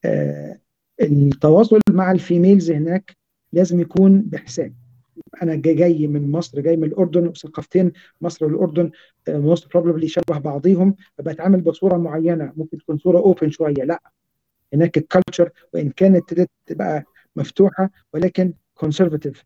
آه، 0.05 0.59
التواصل 1.01 1.79
مع 1.89 2.11
ال 2.11 2.18
females 2.18 2.71
هناك 2.71 3.17
لازم 3.53 3.79
يكون 3.79 4.21
بحساب. 4.21 4.73
أنا 5.43 5.55
جاي 5.55 6.07
من 6.07 6.31
مصر 6.31 6.61
جاي 6.61 6.77
من 6.77 6.83
الأردن 6.83 7.27
وثقافتين 7.27 7.91
مصر 8.21 8.45
والأردن 8.45 8.91
most 9.29 9.77
probably 9.77 10.07
شبه 10.07 10.37
بعضيهم 10.37 10.95
فبتعامل 11.17 11.61
بصورة 11.61 11.97
معينة. 11.97 12.53
ممكن 12.57 12.77
تكون 12.77 12.97
صورة 12.97 13.17
open 13.19 13.49
شوية. 13.49 13.73
لا. 13.83 14.01
هناك 14.73 14.97
ال 14.97 15.04
culture 15.04 15.49
وإن 15.73 15.89
كانت 15.89 16.47
تبقى 16.65 17.03
مفتوحة 17.35 17.89
ولكن 18.13 18.53
كونسرفاتيف 18.75 19.43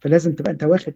فلازم 0.00 0.32
تبقى 0.32 0.50
أنت 0.52 0.64
واخد 0.64 0.92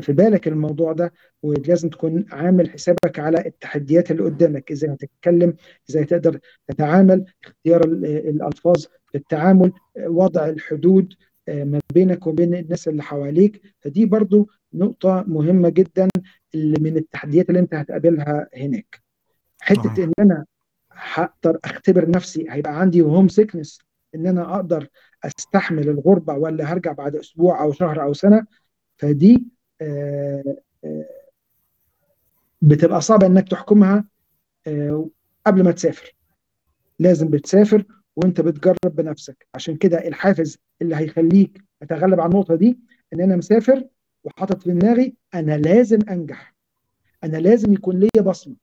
في 0.00 0.12
بالك 0.12 0.48
الموضوع 0.48 0.92
ده 0.92 1.12
ولازم 1.42 1.88
تكون 1.88 2.24
عامل 2.32 2.70
حسابك 2.70 3.18
على 3.18 3.46
التحديات 3.46 4.10
اللي 4.10 4.22
قدامك. 4.22 4.70
إزاي 4.72 4.90
هتتكلم؟ 4.92 5.54
إزاي 5.90 6.04
تقدر 6.04 6.38
تتعامل؟ 6.68 7.24
اختيار 7.44 7.84
ال- 7.84 8.06
الألفاظ 8.06 8.84
التعامل 9.14 9.72
وضع 10.06 10.48
الحدود 10.48 11.12
آه، 11.12 11.29
ما 11.50 11.80
بينك 11.94 12.26
وبين 12.26 12.54
الناس 12.54 12.88
اللي 12.88 13.02
حواليك. 13.02 13.62
فدي 13.80 14.06
برضو 14.06 14.50
نقطة 14.74 15.24
مهمة 15.28 15.68
جدا 15.68 16.08
اللي 16.54 16.80
من 16.80 16.96
التحديات 16.96 17.48
اللي 17.48 17.60
أنت 17.60 17.74
هتقابلها 17.74 18.48
هناك. 18.56 19.02
حتة. 19.60 20.04
إن 20.04 20.12
أنا 20.18 20.44
هقدر 20.92 21.58
أختبر 21.64 22.10
نفسي 22.10 22.46
هيبقى 22.50 22.80
عندي 22.80 23.02
هوم 23.02 23.28
سيكنس 23.28 23.78
إن 24.14 24.26
أنا 24.26 24.54
أقدر 24.54 24.88
أستحمل 25.24 25.88
الغربة 25.88 26.34
ولا 26.34 26.72
هرجع 26.72 26.92
بعد 26.92 27.16
أسبوع 27.16 27.62
أو 27.62 27.72
شهر 27.72 28.02
أو 28.02 28.12
سنة. 28.12 28.46
فدي 28.96 29.46
آه، 29.80 30.56
آه، 30.84 31.06
بتبقى 32.62 33.00
صعبة 33.00 33.26
إنك 33.26 33.48
تحكمها 33.48 34.04
آه، 34.66 35.08
قبل 35.46 35.64
ما 35.64 35.70
تسافر. 35.72 36.16
لازم 36.98 37.28
بتسافر 37.28 37.84
وانت 38.24 38.40
بتجرب 38.40 38.76
بنفسك. 38.96 39.46
عشان 39.54 39.76
كده 39.76 40.08
الحافز 40.08 40.58
اللي 40.82 40.96
هيخليك 40.96 41.62
اتغلب 41.82 42.20
على 42.20 42.30
النقطة 42.30 42.54
دي 42.54 42.78
إن 43.12 43.20
أنا 43.20 43.36
مسافر 43.36 43.84
وحاطط 44.24 44.62
في 44.62 44.70
دماغي 44.72 45.14
أنا 45.34 45.56
لازم 45.58 45.98
أنجح. 46.10 46.54
أنا 47.24 47.36
لازم 47.36 47.72
يكون 47.72 47.98
ليا 48.00 48.22
بصمة. 48.24 48.56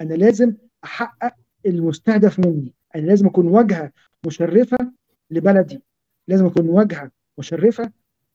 أنا 0.00 0.14
لازم 0.14 0.54
أحقق 0.84 1.34
المستهدف 1.66 2.38
مني. 2.38 2.72
أنا 2.96 3.02
لازم 3.06 3.26
أكون 3.26 3.46
واجهة 3.48 3.92
مشرفة 4.26 4.92
لبلدي. 5.30 5.82
لازم 6.28 6.46
أكون 6.46 6.68
واجهة 6.68 7.10
مشرفة 7.38 7.92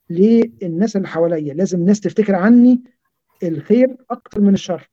للناس 0.10 0.96
اللي 0.96 1.08
حواليا. 1.08 1.54
لازم 1.54 1.80
الناس 1.80 2.00
تفتكر 2.00 2.36
عني 2.36 2.84
الخير 3.44 3.98
أكتر 4.10 4.42
من 4.42 4.54
الشر. 4.54 4.90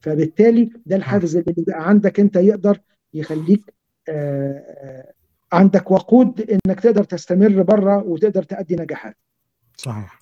فبالتالي 0.00 0.70
ده 0.86 0.96
الحافز 0.96 1.36
اللي 1.36 1.52
بيبقى 1.52 1.88
عندك 1.88 2.20
أنت 2.20 2.36
يقدر 2.36 2.80
يخليك 3.14 3.74
عندك 5.52 5.90
وقود 5.90 6.40
إنك 6.40 6.80
تقدر 6.80 7.04
تستمر 7.04 7.62
بره 7.62 8.02
وتقدر 8.02 8.42
تأدي 8.42 8.76
نجاحات. 8.76 9.16
صحيح. 9.76 10.18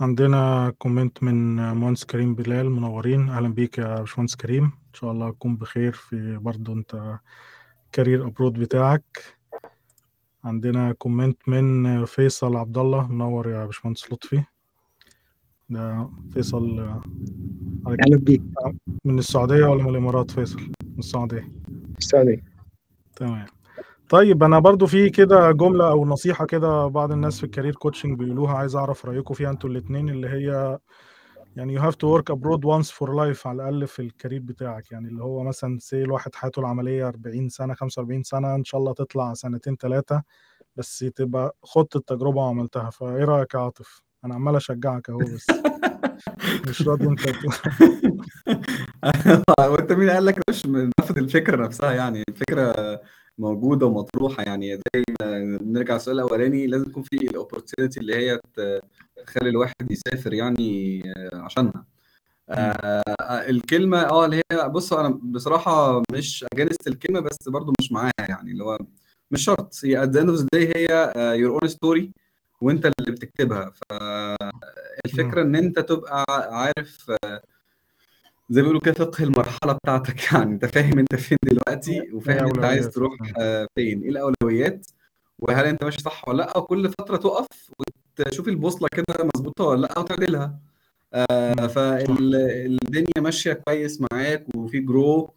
عندنا 0.00 0.72
comment 0.78 1.22
من 1.22 1.56
مهندس 1.72 2.04
كريم 2.04 2.34
بلال 2.34 2.70
منورين. 2.70 3.28
أهلا 3.28 3.48
بيك 3.48 3.78
يا 3.78 4.00
باشمهندس 4.00 4.36
كريم. 4.36 4.64
إن 4.64 4.94
شاء 4.94 5.12
الله 5.12 5.30
تكون 5.30 5.56
بخير 5.56 5.92
في 5.92 6.36
برضه 6.36 6.72
أنت 6.72 7.18
career 7.92 8.26
abroad 8.26 8.52
بتاعك. 8.52 9.04
عندنا 10.44 10.92
comment 10.92 11.48
من 11.48 12.04
فيصل 12.04 12.56
عبد 12.56 12.78
الله 12.78 13.12
منور 13.12 13.50
يا 13.50 13.66
باشمهندس 13.66 14.12
لطفي. 14.12 14.42
ده 15.70 16.08
فيصل 16.32 16.80
آه، 16.80 17.02
أهلا 17.86 18.16
بيك. 18.16 18.42
من 19.04 19.18
السعودية 19.18 19.64
ولا 19.64 19.82
من 19.82 19.90
الإمارات 19.90 20.30
فيصل؟ 20.30 20.60
من 20.60 20.98
السعودية. 20.98 21.48
السعودية. 21.98 22.51
تمام. 23.16 23.46
طيب 24.08 24.42
أنا 24.42 24.58
برضو 24.58 24.86
في 24.86 25.10
كده 25.10 25.50
جملة 25.52 25.88
أو 25.90 26.06
نصيحة 26.06 26.46
كده 26.46 26.86
بعض 26.86 27.12
الناس 27.12 27.38
في 27.38 27.44
ال 27.44 27.48
career 27.48 27.74
coaching 27.74 28.18
بيقولوها 28.18 28.54
عايز 28.54 28.76
أعرف 28.76 29.06
رأيكم 29.06 29.34
فيها 29.34 29.50
أنتوا 29.50 29.70
الاتنين 29.70 30.08
اللي 30.08 30.28
هي 30.28 30.78
يعني 31.56 31.78
you 31.78 31.82
have 31.82 31.94
to 31.94 32.08
work 32.08 32.34
abroad 32.34 32.60
once 32.64 32.90
for 32.90 33.08
life 33.08 33.46
على 33.46 33.52
الأقل 33.62 33.86
في 33.86 34.02
ال 34.02 34.07
career 34.07 34.40
بتاعك. 34.40 34.92
يعني 34.92 35.08
اللي 35.08 35.22
هو 35.24 35.42
مثلا 35.42 35.78
say 35.78 36.02
الواحد 36.02 36.34
حياته 36.34 36.60
العملية 36.60 37.08
40 37.08 37.48
سنة 37.48 37.74
45 37.74 38.22
سنة 38.22 38.54
إن 38.54 38.64
شاء 38.64 38.80
الله 38.80 38.92
تطلع 38.94 39.34
سنتين 39.34 39.76
ثلاثة 39.76 40.22
بس 40.76 40.98
تبقى 40.98 41.56
خدت 41.62 41.96
التجربة 41.96 42.40
وعملتها. 42.40 42.90
فإيه 42.90 43.24
رأيك 43.24 43.54
يا 43.54 43.58
عاطف؟ 43.58 44.02
أنا 44.24 44.34
عمال 44.34 44.56
أشجعك 44.56 45.10
أهو 45.10 45.18
بس 45.18 45.46
مش 46.68 46.88
راضي 46.88 47.06
أنت 47.06 47.20
وانت 49.68 49.92
مين 49.92 50.10
قال 50.10 50.24
لك 50.26 50.38
مش 50.50 50.66
نفذ 50.66 51.18
الفكرة 51.18 51.66
نفسها 51.66 51.92
يعني؟ 51.92 52.24
الفكرة 52.28 53.00
موجودة 53.38 53.86
ومطروحة 53.86 54.42
يعني. 54.42 54.74
زي 54.76 55.04
ما 55.20 55.38
نرجع 55.62 55.94
للسؤال 55.94 56.16
الأولاني 56.16 56.66
لازم 56.66 56.84
يكون 56.90 57.02
في 57.02 57.16
ال 57.16 57.23
opportunity 57.23 58.00
اللي 58.00 58.16
هي 58.16 58.40
تخلي 59.26 59.48
الواحد 59.50 59.74
يسافر 59.90 60.34
يعني 60.34 61.02
عشانها. 61.34 61.84
آه 62.50 63.02
الكلمة 63.50 63.98
آه 64.02 64.24
اللي 64.24 64.36
هي 64.36 64.68
بص 64.68 64.92
أنا 64.92 65.08
بصراحة 65.22 66.02
مش 66.12 66.44
against 66.54 66.86
الكلمة 66.88 67.20
بس 67.20 67.48
برضو 67.48 67.72
مش 67.80 67.92
معاها 67.92 68.12
يعني. 68.28 68.50
اللي 68.52 68.64
هو 68.64 68.78
مش 69.30 69.44
شرط. 69.44 69.74
هي 69.84 70.06
the 70.06 70.16
end 70.16 70.28
of 70.28 70.40
the 70.42 70.46
day 70.54 70.76
هي 70.76 71.12
your 71.38 71.50
own 71.62 71.68
story 71.68 72.12
وانت 72.60 72.86
اللي 72.86 73.12
بتكتبها. 73.12 73.72
فالفكرة 73.90 75.42
إن 75.42 75.56
أنت 75.56 75.78
تبقى 75.78 76.24
عارف 76.28 77.10
زي 78.52 78.62
ما 78.62 78.68
بيقولوا 78.68 78.80
كده 78.80 78.94
فقه 78.94 79.24
المرحلة 79.24 79.72
بتاعتك 79.72 80.32
يعني. 80.32 80.52
أنت 80.52 80.64
فاهم 80.64 80.98
أنت 80.98 81.14
فين 81.14 81.38
دلوقتي 81.44 82.00
وفاهم 82.12 82.46
أنت 82.46 82.64
عايز 82.64 82.88
تروح 82.88 83.16
فين 83.74 84.02
إيه 84.02 84.08
الأولويات؟ 84.10 84.86
وهل 85.38 85.64
أنت 85.64 85.84
ماشي 85.84 85.98
صح 86.02 86.28
ولا 86.28 86.36
لأ؟ 86.36 86.58
وكل 86.58 86.88
فترة 86.88 87.16
تقف 87.16 87.46
وتشوف 87.78 88.48
البوصلة 88.48 88.88
كده 88.92 89.30
مظبوطة 89.36 89.64
ولا 89.64 89.80
لأ 89.80 89.98
وتعدلها. 89.98 90.58
آه 91.14 91.66
فالدنيا 91.66 93.20
ماشية 93.20 93.52
كويس 93.52 94.00
معاك 94.12 94.46
وفي 94.56 94.80
grow 94.80 95.30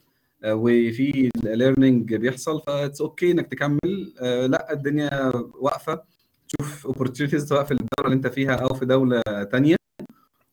آه 0.43 0.55
وفي 0.55 1.29
learning 1.43 2.15
بيحصل 2.15 2.61
ف 2.61 2.69
it's 2.69 3.01
okay 3.01 3.31
إنك 3.31 3.47
تكمل. 3.47 4.13
آه 4.19 4.45
لأ 4.45 4.73
الدنيا 4.73 5.31
واقفة. 5.59 6.03
تشوف 6.47 6.85
opportunities 6.85 7.49
سواء 7.49 7.63
في 7.63 7.71
الدولة 7.71 8.05
اللي 8.05 8.15
أنت 8.15 8.27
فيها 8.27 8.55
أو 8.55 8.73
في 8.73 8.85
دولة 8.85 9.21
تانية. 9.51 9.75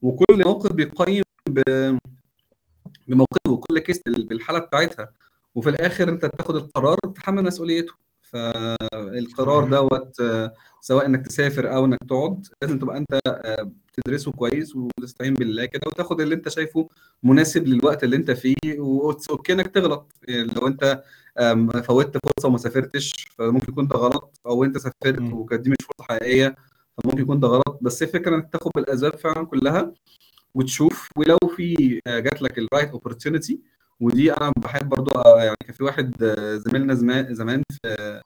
وكل 0.03 0.43
موقف 0.45 0.73
بيقيم 0.73 1.23
بموقفه 3.13 3.51
وكل 3.51 3.79
case 3.79 4.01
بالحالة 4.07 4.59
بتاعتها. 4.59 5.13
وفي 5.55 5.71
الآخر 5.71 6.09
أنت 6.09 6.27
تاخد 6.27 6.57
القرار 6.57 6.99
تحمل 7.15 7.45
مسؤوليته. 7.45 7.93
فالقرار 8.23 9.65
دوت 9.65 10.17
سواء 10.81 11.07
إنك 11.07 11.27
تسافر 11.27 11.75
أو 11.75 11.85
إنك 11.85 11.99
تقعد 12.09 12.47
لازم 12.63 12.79
تبقى 12.79 12.97
أنت 12.97 13.21
تدرسه 13.93 14.33
كويس 14.33 14.77
وتستعين 14.77 15.35
بالله 15.35 15.65
كده 15.65 15.83
وتاخد 15.87 16.21
اللي 16.21 16.35
أنت 16.35 16.49
شايفه 16.49 16.89
مناسب 17.23 17.67
للوقت 17.67 18.05
اللي 18.05 18.17
أنت 18.17 18.31
فيه 18.31 18.55
okay 19.31 19.53
إنك 19.53 19.67
تغلط. 19.67 20.13
لو 20.29 20.67
أنت 20.67 21.03
فوتت 21.85 22.19
فرصة 22.27 22.49
وما 22.49 22.59
سافرتش 22.59 23.13
فممكن 23.39 23.73
يكون 23.73 23.89
ده 23.89 23.97
غلط. 23.97 24.41
أو 24.47 24.65
أنت 24.65 24.79
سافرت 24.79 25.33
وكانت 25.33 25.63
دي 25.63 25.71
مش 25.71 25.77
فرصة 25.87 26.05
حقيقية 26.09 26.57
فممكن 26.97 27.23
يكون 27.23 27.41
ده 27.41 27.49
غلط. 27.49 27.79
بس 27.83 28.03
الفكرة 28.03 28.37
إنك 28.37 28.49
تاخد 28.53 28.71
بالأسباب 28.75 29.17
فعلا 29.17 29.47
كلها. 29.47 29.93
وتشوف 30.55 31.09
ولو 31.17 31.39
في 31.57 32.01
جات 32.09 32.43
لك 32.43 32.59
ال 32.59 32.64
right 32.64 32.91
opportunity 32.91 33.61
ودي 34.01 34.33
أنا 34.33 34.53
بحب 34.57 34.89
برضو 34.89 35.11
يعني 35.39 35.57
كان 35.67 35.73
في 35.75 35.85
واحد 35.85 36.25
زميلنا 36.67 36.95
زمان 36.95 37.35
زمان 37.35 37.63
في 37.83 38.21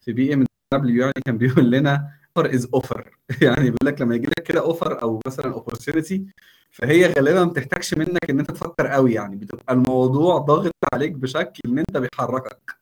في 0.00 0.12
بي 0.12 0.34
ام 0.34 0.44
دبليو 0.74 1.00
يعني 1.02 1.12
كان 1.26 1.38
بيقول 1.38 1.70
لنا 1.70 2.10
offer 2.36 2.54
is 2.54 2.68
offer 2.74 3.18
يعني 3.42 3.70
بيقول 3.70 3.78
لك 3.84 4.00
لما 4.00 4.14
يجي 4.14 4.26
لك 4.26 4.42
كده 4.42 4.60
offer 4.60 5.02
أو 5.02 5.20
مثلا 5.26 5.52
opportunity 5.52 6.26
فهي 6.70 7.06
غالبا 7.12 7.44
ما 7.44 7.50
بتحتاجش 7.50 7.94
منك 7.94 8.30
إن 8.30 8.40
أنت 8.40 8.50
تفكر 8.50 8.86
قوي 8.86 9.12
يعني. 9.14 9.36
بتبقى 9.36 9.74
الموضوع 9.74 10.38
ضاغط 10.38 10.72
عليك 10.94 11.12
بشكل 11.12 11.60
إن 11.66 11.78
أنت 11.78 11.96
بيحركك. 11.96 12.76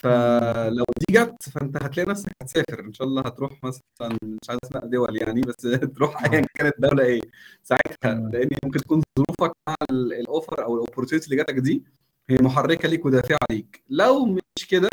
فلو 0.00 0.84
دي 0.98 1.14
جت 1.14 1.48
فانت 1.48 1.82
هتلاقي 1.82 2.10
نفسك 2.10 2.30
هتسافر. 2.42 2.80
إن 2.80 2.92
شاء 2.92 3.06
الله 3.06 3.22
هتروح 3.22 3.52
مثلا 3.64 4.18
مش 4.22 4.50
عايز 4.50 4.60
اسماء 4.64 4.86
دول 4.86 5.16
يعني 5.22 5.40
بس 5.40 5.54
تروح 5.96 6.24
ايا 6.24 6.46
كانت 6.54 6.74
دولة 6.78 7.04
إيه 7.04 7.20
ساعتها. 7.62 8.14
لأن 8.14 8.48
ممكن 8.64 8.80
تكون 8.80 9.02
ظروفك 9.18 9.52
مع 9.68 9.74
ال 9.90 10.02
offer 10.02 10.64
أو 10.64 10.74
ال 10.74 10.78
opportunity 10.78 11.26
اللي 11.26 11.36
جاتك 11.36 11.54
دي 11.54 11.84
هي 12.30 12.36
محركة 12.42 12.88
ليك 12.88 13.06
ودافعة 13.06 13.38
ليك 13.50 13.84
لو 13.88 14.24
مش 14.26 14.66
كده 14.70 14.88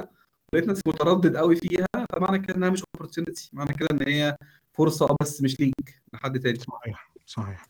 لقيت 0.53 0.67
نفسك 0.69 0.87
متردد 0.87 1.35
قوي 1.37 1.55
فيها 1.55 1.87
فمعنى 2.13 2.39
كده 2.39 2.55
إنها 2.57 2.69
مش 2.69 2.83
opportunity 2.95 3.49
معنى 3.53 3.73
كده 3.73 3.87
إن 3.91 4.07
هي 4.07 4.37
فرصة 4.73 5.15
بس 5.21 5.41
مش 5.41 5.59
ليك 5.59 6.01
لحد 6.13 6.39
تاني. 6.39 6.59
صحيح 6.59 7.11
صحيح. 7.25 7.67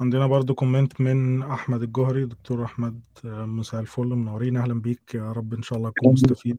عندنا 0.00 0.26
برضو 0.26 0.54
comment 0.54 1.00
من 1.00 1.42
أحمد 1.42 1.82
الجوهري 1.82 2.24
دكتور 2.24 2.64
أحمد 2.64 3.00
مساء 3.24 3.80
الفل 3.80 4.06
منورين 4.06 4.56
أهلا 4.56 4.80
بيك 4.80 5.14
يا 5.14 5.32
رب 5.32 5.54
إن 5.54 5.62
شاء 5.62 5.78
الله 5.78 5.90
تكون 5.90 6.12
مستفيد. 6.12 6.58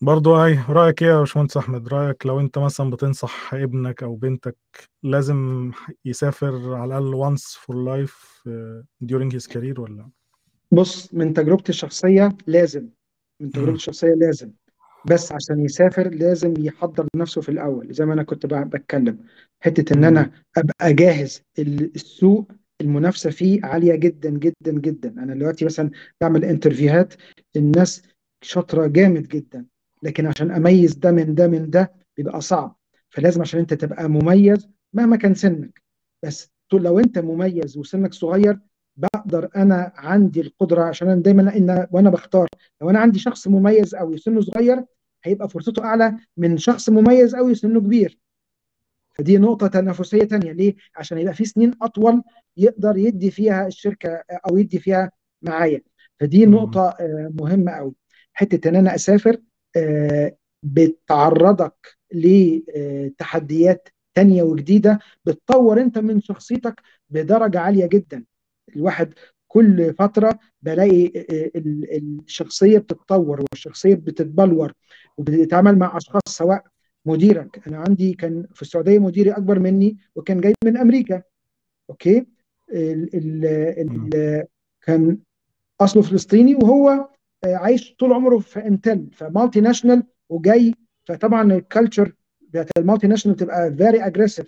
برضو 0.00 0.44
أي 0.44 0.60
رأيك 0.68 1.02
إيه 1.02 1.08
يا 1.08 1.18
باشمهندس 1.18 1.56
أحمد؟ 1.56 1.88
رأيك 1.88 2.26
لو 2.26 2.40
أنت 2.40 2.58
مثلا 2.58 2.90
بتنصح 2.90 3.54
ابنك 3.54 4.02
أو 4.02 4.16
بنتك 4.16 4.56
لازم 5.02 5.70
يسافر 6.04 6.74
على 6.74 6.98
الأقل 6.98 7.36
once 7.36 7.42
for 7.42 7.74
life 7.74 8.44
during 9.04 9.30
his 9.36 9.46
career 9.46 9.78
ولا؟ 9.78 10.10
بص 10.72 11.14
من 11.14 11.34
تجربتي 11.34 11.68
الشخصية 11.68 12.36
لازم 12.46 12.88
من 13.40 13.50
تجربتي 13.50 13.72
الشخصية 13.72 14.14
لازم. 14.14 14.50
بس 15.10 15.32
عشان 15.32 15.64
يسافر 15.64 16.08
لازم 16.08 16.54
يحضر 16.58 17.06
نفسه 17.16 17.40
في 17.40 17.48
الأول. 17.48 17.92
زي 17.94 18.04
ما 18.04 18.14
أنا 18.14 18.22
كنت 18.22 18.46
بتكلم 18.46 19.18
حتة 19.60 19.94
إن 19.94 20.04
أنا 20.04 20.30
أبقى 20.56 20.94
جاهز 20.94 21.42
السوق 21.58 22.52
المنافسة 22.80 23.30
فيه 23.30 23.60
عالية 23.64 23.94
جدا 23.94 24.30
جدا 24.30 24.72
جدا. 24.72 25.08
أنا 25.08 25.34
دلوقتي 25.34 25.64
مثلا 25.64 25.90
بعمل 26.20 26.44
انترفيوهات 26.44 27.14
الناس 27.56 28.02
شاطرة 28.42 28.86
جامد 28.86 29.28
جدا 29.28 29.66
لكن 30.02 30.26
عشان 30.26 30.50
أميز 30.50 30.94
ده 30.94 31.12
من 31.12 31.34
ده 31.34 31.48
من 31.48 31.70
ده 31.70 31.92
بيبقى 32.16 32.40
صعب. 32.40 32.76
فلازم 33.10 33.40
عشان 33.40 33.60
أنت 33.60 33.74
تبقى 33.74 34.08
مميز 34.08 34.68
مهما 34.92 35.16
كان 35.16 35.34
سنك. 35.34 35.82
بس 36.24 36.50
لو 36.72 36.98
أنت 36.98 37.18
مميز 37.18 37.78
وسنك 37.78 38.14
صغير 38.14 38.58
بقدر 38.96 39.48
أنا 39.56 39.92
عندي 39.96 40.40
القدرة 40.40 40.82
عشان 40.82 41.08
أنا 41.08 41.22
دايما 41.22 41.56
إن 41.56 41.86
وأنا 41.90 42.10
بختار 42.10 42.48
لو 42.82 42.90
أنا 42.90 42.98
عندي 42.98 43.18
شخص 43.18 43.48
مميز 43.48 43.94
قوي 43.94 44.18
سنه 44.18 44.40
صغير 44.40 44.84
هيبقى 45.24 45.48
فرصته 45.48 45.84
أعلى 45.84 46.16
من 46.36 46.58
شخص 46.58 46.88
مميز 46.88 47.34
قوي 47.36 47.54
سنه 47.54 47.80
كبير. 47.80 48.18
فدي 49.14 49.38
نقطة 49.38 49.66
تنافسية 49.66 50.24
تانية. 50.24 50.52
ليه؟ 50.52 50.74
عشان 50.96 51.18
يبقى 51.18 51.34
في 51.34 51.44
سنين 51.44 51.72
أطول 51.82 52.22
يقدر 52.56 52.96
يدي 52.96 53.30
فيها 53.30 53.66
الشركة 53.66 54.22
أو 54.30 54.56
يدي 54.58 54.78
فيها 54.78 55.10
معايا. 55.42 55.82
فدي 56.20 56.46
نقطة 56.46 56.96
مهمة 57.40 57.72
قوي 57.72 57.94
حتة 58.32 58.68
إن 58.68 58.76
أنا 58.76 58.94
أسافر 58.94 59.36
بتعرضك 60.62 61.96
لتحديات 62.12 63.88
تانية 64.14 64.42
وجديدة 64.42 64.98
بتطور 65.24 65.80
أنت 65.80 65.98
من 65.98 66.20
شخصيتك 66.20 66.80
بدرجة 67.10 67.60
عالية 67.60 67.86
جدا. 67.86 68.24
الواحد 68.76 69.12
كل 69.48 69.94
فترة 69.94 70.38
بلاقي 70.62 71.12
الشخصية 71.56 72.78
بتتطور 72.78 73.40
والشخصية 73.40 73.94
بتتبلور 73.94 74.72
وبتتعامل 75.16 75.78
مع 75.78 75.96
أشخاص 75.96 76.22
سواء 76.26 76.64
مديرك. 77.04 77.68
أنا 77.68 77.78
عندي 77.78 78.14
كان 78.14 78.46
في 78.54 78.62
السعودية 78.62 78.98
مديري 78.98 79.30
أكبر 79.30 79.58
مني 79.58 79.96
وكان 80.14 80.40
جاي 80.40 80.54
من 80.64 80.76
أمريكا. 80.76 81.22
Okay؟ 81.90 82.26
ال 82.72 83.14
ال 83.14 83.44
ال 84.14 84.44
كان 84.82 85.18
أصله 85.80 86.02
فلسطيني 86.02 86.54
وهو 86.54 87.08
عايش 87.44 87.94
طول 87.98 88.12
عمره 88.12 88.38
في 88.38 88.66
إنتل 88.66 89.08
ف 89.12 89.60
multinational 89.60 90.02
وجاي. 90.28 90.74
فطبعا 91.04 91.52
ال 91.52 91.60
culture 91.60 92.12
بتاعت 92.40 92.68
ال 92.78 93.06
multinational 93.06 93.36
بتبقى 93.36 93.74
very 93.74 94.06
aggressive 94.06 94.46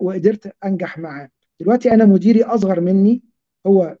وقدرت 0.00 0.52
أنجح 0.64 0.98
معاه. 0.98 1.28
دلوقتي 1.60 1.90
أنا 1.94 2.04
مديري 2.04 2.42
أصغر 2.42 2.80
مني 2.80 3.22
هو 3.66 3.96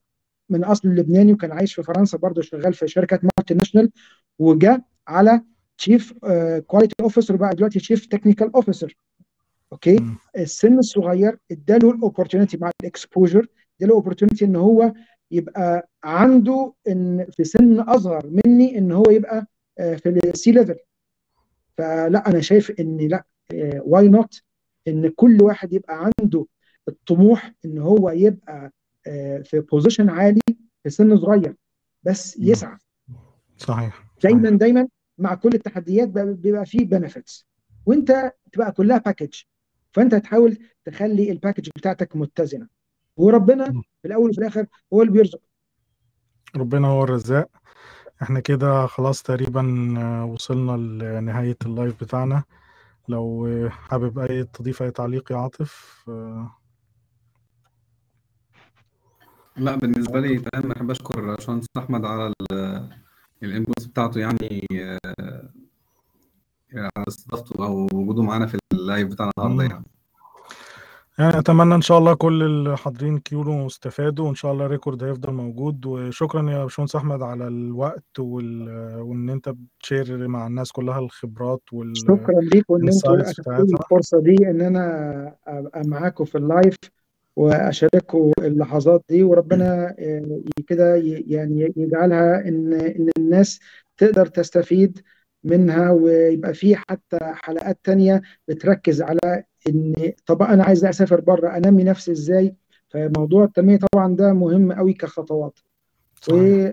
من 0.50 0.64
أصل 0.64 0.88
لبناني 0.88 1.32
وكان 1.32 1.52
عايش 1.52 1.74
في 1.74 1.82
فرنسا 1.82 2.18
برضه 2.18 2.42
شغال 2.42 2.74
في 2.74 2.88
شركة 2.88 3.20
multinational 3.22 3.90
وجا 4.38 4.82
على 5.08 5.42
chief 5.78 6.12
quality 6.66 6.94
officer 7.00 7.36
بقى 7.36 7.54
دلوقتي 7.54 7.78
chief 7.78 8.06
technical 8.06 8.54
officer 8.54 8.96
Okay. 9.72 9.98
السن 10.36 10.78
الصغير 10.78 11.38
اداله 11.50 11.90
ال 11.90 11.95
opportunity 11.95 12.56
مع 12.56 12.70
ال 12.82 12.88
exposure 12.88 13.38
اداله 13.38 13.48
ال 13.82 13.87
opportunity 13.87 14.44
إن 14.44 14.56
هو 14.56 14.92
يبقى 15.30 15.88
عنده 16.04 16.72
إن 16.88 17.26
في 17.30 17.44
سن 17.44 17.80
أصغر 17.80 18.30
مني 18.46 18.78
إن 18.78 18.92
هو 18.92 19.04
يبقى 19.10 19.46
في 19.76 20.08
ال 20.24 20.38
C 20.38 20.52
level 20.52 20.76
فلا 21.78 22.28
أنا 22.28 22.40
شايف 22.40 22.70
إن 22.80 22.96
لا 22.98 23.24
why 23.78 24.08
not 24.08 24.42
إن 24.88 25.08
كل 25.16 25.42
واحد 25.42 25.72
يبقى 25.72 26.10
عنده 26.20 26.46
الطموح 26.88 27.52
إن 27.64 27.78
هو 27.78 28.10
يبقى 28.10 28.72
في 29.44 29.64
position 29.72 30.10
عالي 30.10 30.40
في 30.82 30.90
سن 30.90 31.16
صغير 31.16 31.56
بس 32.02 32.36
يسعى. 32.38 32.76
صحيح. 33.56 34.04
دايما 34.22 34.50
دايما 34.50 34.88
مع 35.18 35.34
كل 35.34 35.50
التحديات 35.54 36.08
بيبقى 36.08 36.66
فيه 36.66 36.84
benefits 36.84 37.46
وأنت 37.86 38.32
تبقى 38.52 38.72
كلها 38.72 38.98
package 38.98 39.34
فأنت 39.92 40.14
هتحاول 40.14 40.58
تخلي 40.84 41.32
ال 41.32 41.36
package 41.36 41.68
بتاعتك 41.76 42.16
متزنة. 42.16 42.68
وربنا. 43.16 43.64
في 44.02 44.08
الأول 44.08 44.30
وفي 44.30 44.38
الآخر 44.38 44.66
هو 44.92 45.02
اللي 45.02 45.12
بيرزق. 45.12 45.40
ربنا 46.56 46.88
هو 46.88 47.04
الرزاق. 47.04 47.48
إحنا 48.22 48.40
كده 48.40 48.86
خلاص 48.86 49.22
تقريبا 49.22 49.94
آه، 49.98 50.24
وصلنا 50.24 50.72
لنهاية 51.20 51.56
ال 51.66 51.74
live 51.74 52.04
بتاعنا. 52.04 52.44
لو 53.08 53.46
آه، 53.46 53.68
حابب 53.68 54.18
أي 54.18 54.44
تضيف 54.44 54.82
أي 54.82 54.90
تعليق 54.90 55.32
يا 55.32 55.36
عاطف 55.36 56.04
آه، 56.08 56.50
لا 59.58 59.76
بالنسبة 59.76 60.20
لي 60.20 60.38
تمام 60.38 60.72
أحب 60.72 60.90
أشكر 60.90 61.20
باشمهندس 61.20 61.66
أحمد 61.78 62.04
على 62.04 62.32
ال 63.42 63.48
inputs 63.48 63.86
بتاعته 63.86 64.20
يعني 64.20 64.66
آه، 65.20 65.40
على 66.74 67.04
استضافته 67.08 67.66
أو 67.66 67.88
وجوده 67.94 68.22
معانا 68.22 68.46
في 68.46 68.58
ال 68.72 68.79
live 68.79 69.08
بتاعنا 69.08 69.32
النهاردة 69.38 69.64
مم. 69.64 69.70
يعني. 69.70 69.84
يعني 71.18 71.38
أتمنى 71.38 71.74
إن 71.74 71.80
شاء 71.80 71.98
الله 71.98 72.14
كل 72.14 72.42
الحاضرين 72.42 73.16
يكونوا 73.16 73.66
استفادوا 73.66 74.26
وإن 74.26 74.34
شاء 74.34 74.52
الله 74.52 74.66
ال 74.66 74.71
record 74.71 75.04
هيفضل 75.04 75.32
موجود. 75.32 75.86
وشكرا 75.86 76.50
يا 76.50 76.62
باشمهندس 76.62 76.96
أحمد 76.96 77.22
على 77.22 77.48
الوقت 77.48 78.18
وال... 78.18 78.68
وإن 79.00 79.30
أنت 79.30 79.48
بت 79.48 79.71
share 79.71 80.28
مع 80.28 80.46
الناس 80.46 80.72
كلها 80.72 80.98
الخبرات 80.98 81.62
وال 81.72 81.92
شكرا 81.96 82.40
ليكم 82.40 82.74
ان 82.74 82.88
أنتوا 82.88 83.14
ال 83.14 83.17
insights 83.17 83.40
اخدتوا 83.40 83.52
لي 83.52 83.62
بتاعتها. 83.62 83.84
الفرصة 83.84 84.20
دي 84.20 84.50
إن 84.50 84.60
أنا 84.60 85.34
أبقى 85.46 85.82
معاكم 85.86 86.24
في 86.24 86.38
ال 86.38 86.44
live. 86.44 86.74
واشارككم 87.38 88.32
اللحظات 88.40 89.04
دي 89.08 89.22
وربنا 89.22 89.94
آه، 89.98 90.40
كده 90.66 90.94
يعني 91.26 91.72
يجعلها 91.76 92.48
إن 92.48 92.72
إن 92.72 93.10
الناس 93.18 93.60
تقدر 93.96 94.26
تستفيد 94.26 95.00
منها 95.44 95.90
ويبقى 95.90 96.54
في 96.54 96.76
حتى 96.76 97.18
حلقات 97.20 97.78
تانية 97.84 98.22
بتركز 98.48 99.02
على 99.02 99.44
إن 99.68 100.12
طب 100.26 100.42
أنا 100.42 100.64
عايز 100.64 100.84
أسافر 100.84 101.20
بره 101.20 101.56
أنمي 101.56 101.84
نفسي 101.84 102.12
إزاي؟ 102.12 102.54
فموضوع 102.88 103.44
التنمية 103.44 103.78
طبعا 103.92 104.16
ده 104.16 104.32
مهم 104.32 104.72
قوي 104.72 104.92
كخطوات. 104.92 105.58
صحيح. 106.22 106.72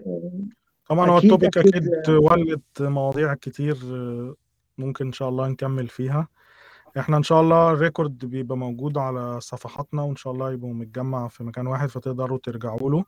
طبعا 0.89 1.09
هو 1.09 1.17
ال 1.17 1.24
topic 1.24 1.57
أكيد. 1.57 1.75
أكيد 1.75 2.09
ولد 2.09 2.61
مواضيع 2.79 3.33
كتير 3.33 3.77
آه، 3.85 4.35
ممكن 4.77 5.05
إن 5.05 5.13
شاء 5.13 5.29
الله 5.29 5.47
نكمل 5.47 5.87
فيها. 5.87 6.27
إحنا 6.99 7.17
إن 7.17 7.23
شاء 7.23 7.41
الله 7.41 7.71
ال 7.71 7.79
record 7.79 8.25
بيبقى 8.25 8.57
موجود 8.57 8.97
على 8.97 9.41
صفحاتنا 9.41 10.01
وإن 10.01 10.15
شاء 10.15 10.33
الله 10.33 10.51
يبقوا 10.51 10.73
متجمع 10.73 11.27
في 11.27 11.43
مكان 11.43 11.67
واحد 11.67 11.89
فتقدروا 11.89 12.37
ترجعوا 12.43 12.91
له. 12.91 13.05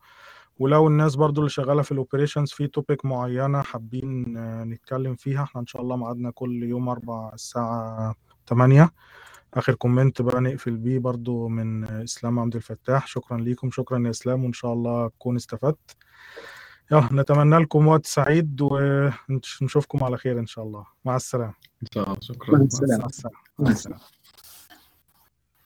ولو 0.60 0.88
الناس 0.88 1.16
برضو 1.16 1.42
اللي 1.42 1.50
شغالة 1.50 1.82
في 1.82 1.92
ال 1.91 1.97
operations 1.97 2.52
في 2.52 2.68
topic 2.68 3.06
معينة 3.06 3.62
حابين 3.62 4.24
نتكلم 4.70 5.16
فيها 5.16 5.44
إحنا 5.44 5.62
إن 5.62 5.66
شاء 5.68 5.82
الله 5.82 5.96
ميعادنا 5.96 6.32
كل 6.32 6.64
يوم 6.64 6.90
أربع 6.90 7.32
الساعة 7.34 8.16
8 8.50 8.92
آخر 9.54 9.74
comment 9.76 10.22
بقى 10.22 10.42
نقفل 10.42 10.78
بيه 10.78 11.00
برضو 11.00 11.48
من 11.48 11.84
إسلام 11.84 12.40
عبد 12.40 12.56
الفتاح. 12.56 13.08
شكرا 13.08 13.38
ليكم 13.38 13.72
شكرا 13.72 14.00
يا 14.06 14.10
إسلام 14.10 14.44
وإن 14.44 14.54
شاء 14.54 14.74
الله 14.74 15.08
تكون 15.08 15.36
استفدت. 15.36 15.96
يلا 16.92 17.08
نتمنى 17.12 17.58
لكم 17.58 17.88
وقت 17.88 18.06
سعيد 18.06 18.62
ونشوفكم 18.62 20.04
على 20.04 20.18
خير 20.18 20.40
إن 20.40 20.48
شاء 20.48 20.66
الله. 20.66 20.86
مع 21.06 21.16
السلامة. 21.16 21.54
إن 21.84 21.88
شاء 21.94 22.04
الله. 22.04 22.14
مع 22.14 22.20
شكرا 22.22 22.58
السلامة. 22.58 23.10
مع 23.60 23.70
السلامة. 23.70 24.16